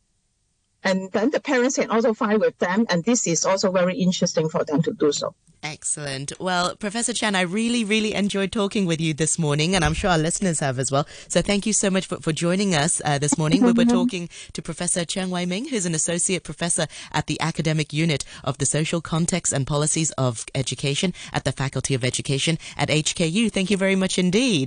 and 0.86 1.10
then 1.10 1.30
the 1.30 1.40
parents 1.40 1.74
can 1.74 1.90
also 1.90 2.14
find 2.14 2.40
with 2.40 2.56
them, 2.58 2.86
and 2.88 3.02
this 3.02 3.26
is 3.26 3.44
also 3.44 3.72
very 3.72 3.96
interesting 3.98 4.48
for 4.48 4.62
them 4.64 4.82
to 4.82 4.92
do 4.92 5.10
so. 5.10 5.34
Excellent. 5.62 6.32
Well, 6.38 6.76
Professor 6.76 7.12
Chan, 7.12 7.34
I 7.34 7.40
really, 7.40 7.82
really 7.82 8.14
enjoyed 8.14 8.52
talking 8.52 8.86
with 8.86 9.00
you 9.00 9.12
this 9.12 9.36
morning, 9.36 9.74
and 9.74 9.84
I'm 9.84 9.94
sure 9.94 10.10
our 10.10 10.18
listeners 10.18 10.60
have 10.60 10.78
as 10.78 10.92
well. 10.92 11.04
So 11.26 11.42
thank 11.42 11.66
you 11.66 11.72
so 11.72 11.90
much 11.90 12.06
for, 12.06 12.18
for 12.18 12.32
joining 12.32 12.74
us 12.76 13.02
uh, 13.04 13.18
this 13.18 13.36
morning. 13.36 13.64
We 13.64 13.72
were 13.72 13.84
talking 13.98 14.28
to 14.52 14.62
Professor 14.62 15.00
Cheung 15.00 15.30
Wai 15.30 15.44
Ming, 15.44 15.66
who's 15.66 15.86
an 15.86 15.94
associate 15.94 16.44
professor 16.44 16.86
at 17.10 17.26
the 17.26 17.40
academic 17.40 17.92
unit 17.92 18.24
of 18.44 18.58
the 18.58 18.66
social 18.66 19.00
context 19.00 19.52
and 19.52 19.66
policies 19.66 20.12
of 20.12 20.44
education 20.54 21.12
at 21.32 21.42
the 21.42 21.52
Faculty 21.52 21.94
of 21.94 22.04
Education 22.04 22.58
at 22.76 22.88
HKU. 22.88 23.50
Thank 23.50 23.70
you 23.70 23.76
very 23.76 23.96
much 23.96 24.20
indeed. 24.20 24.64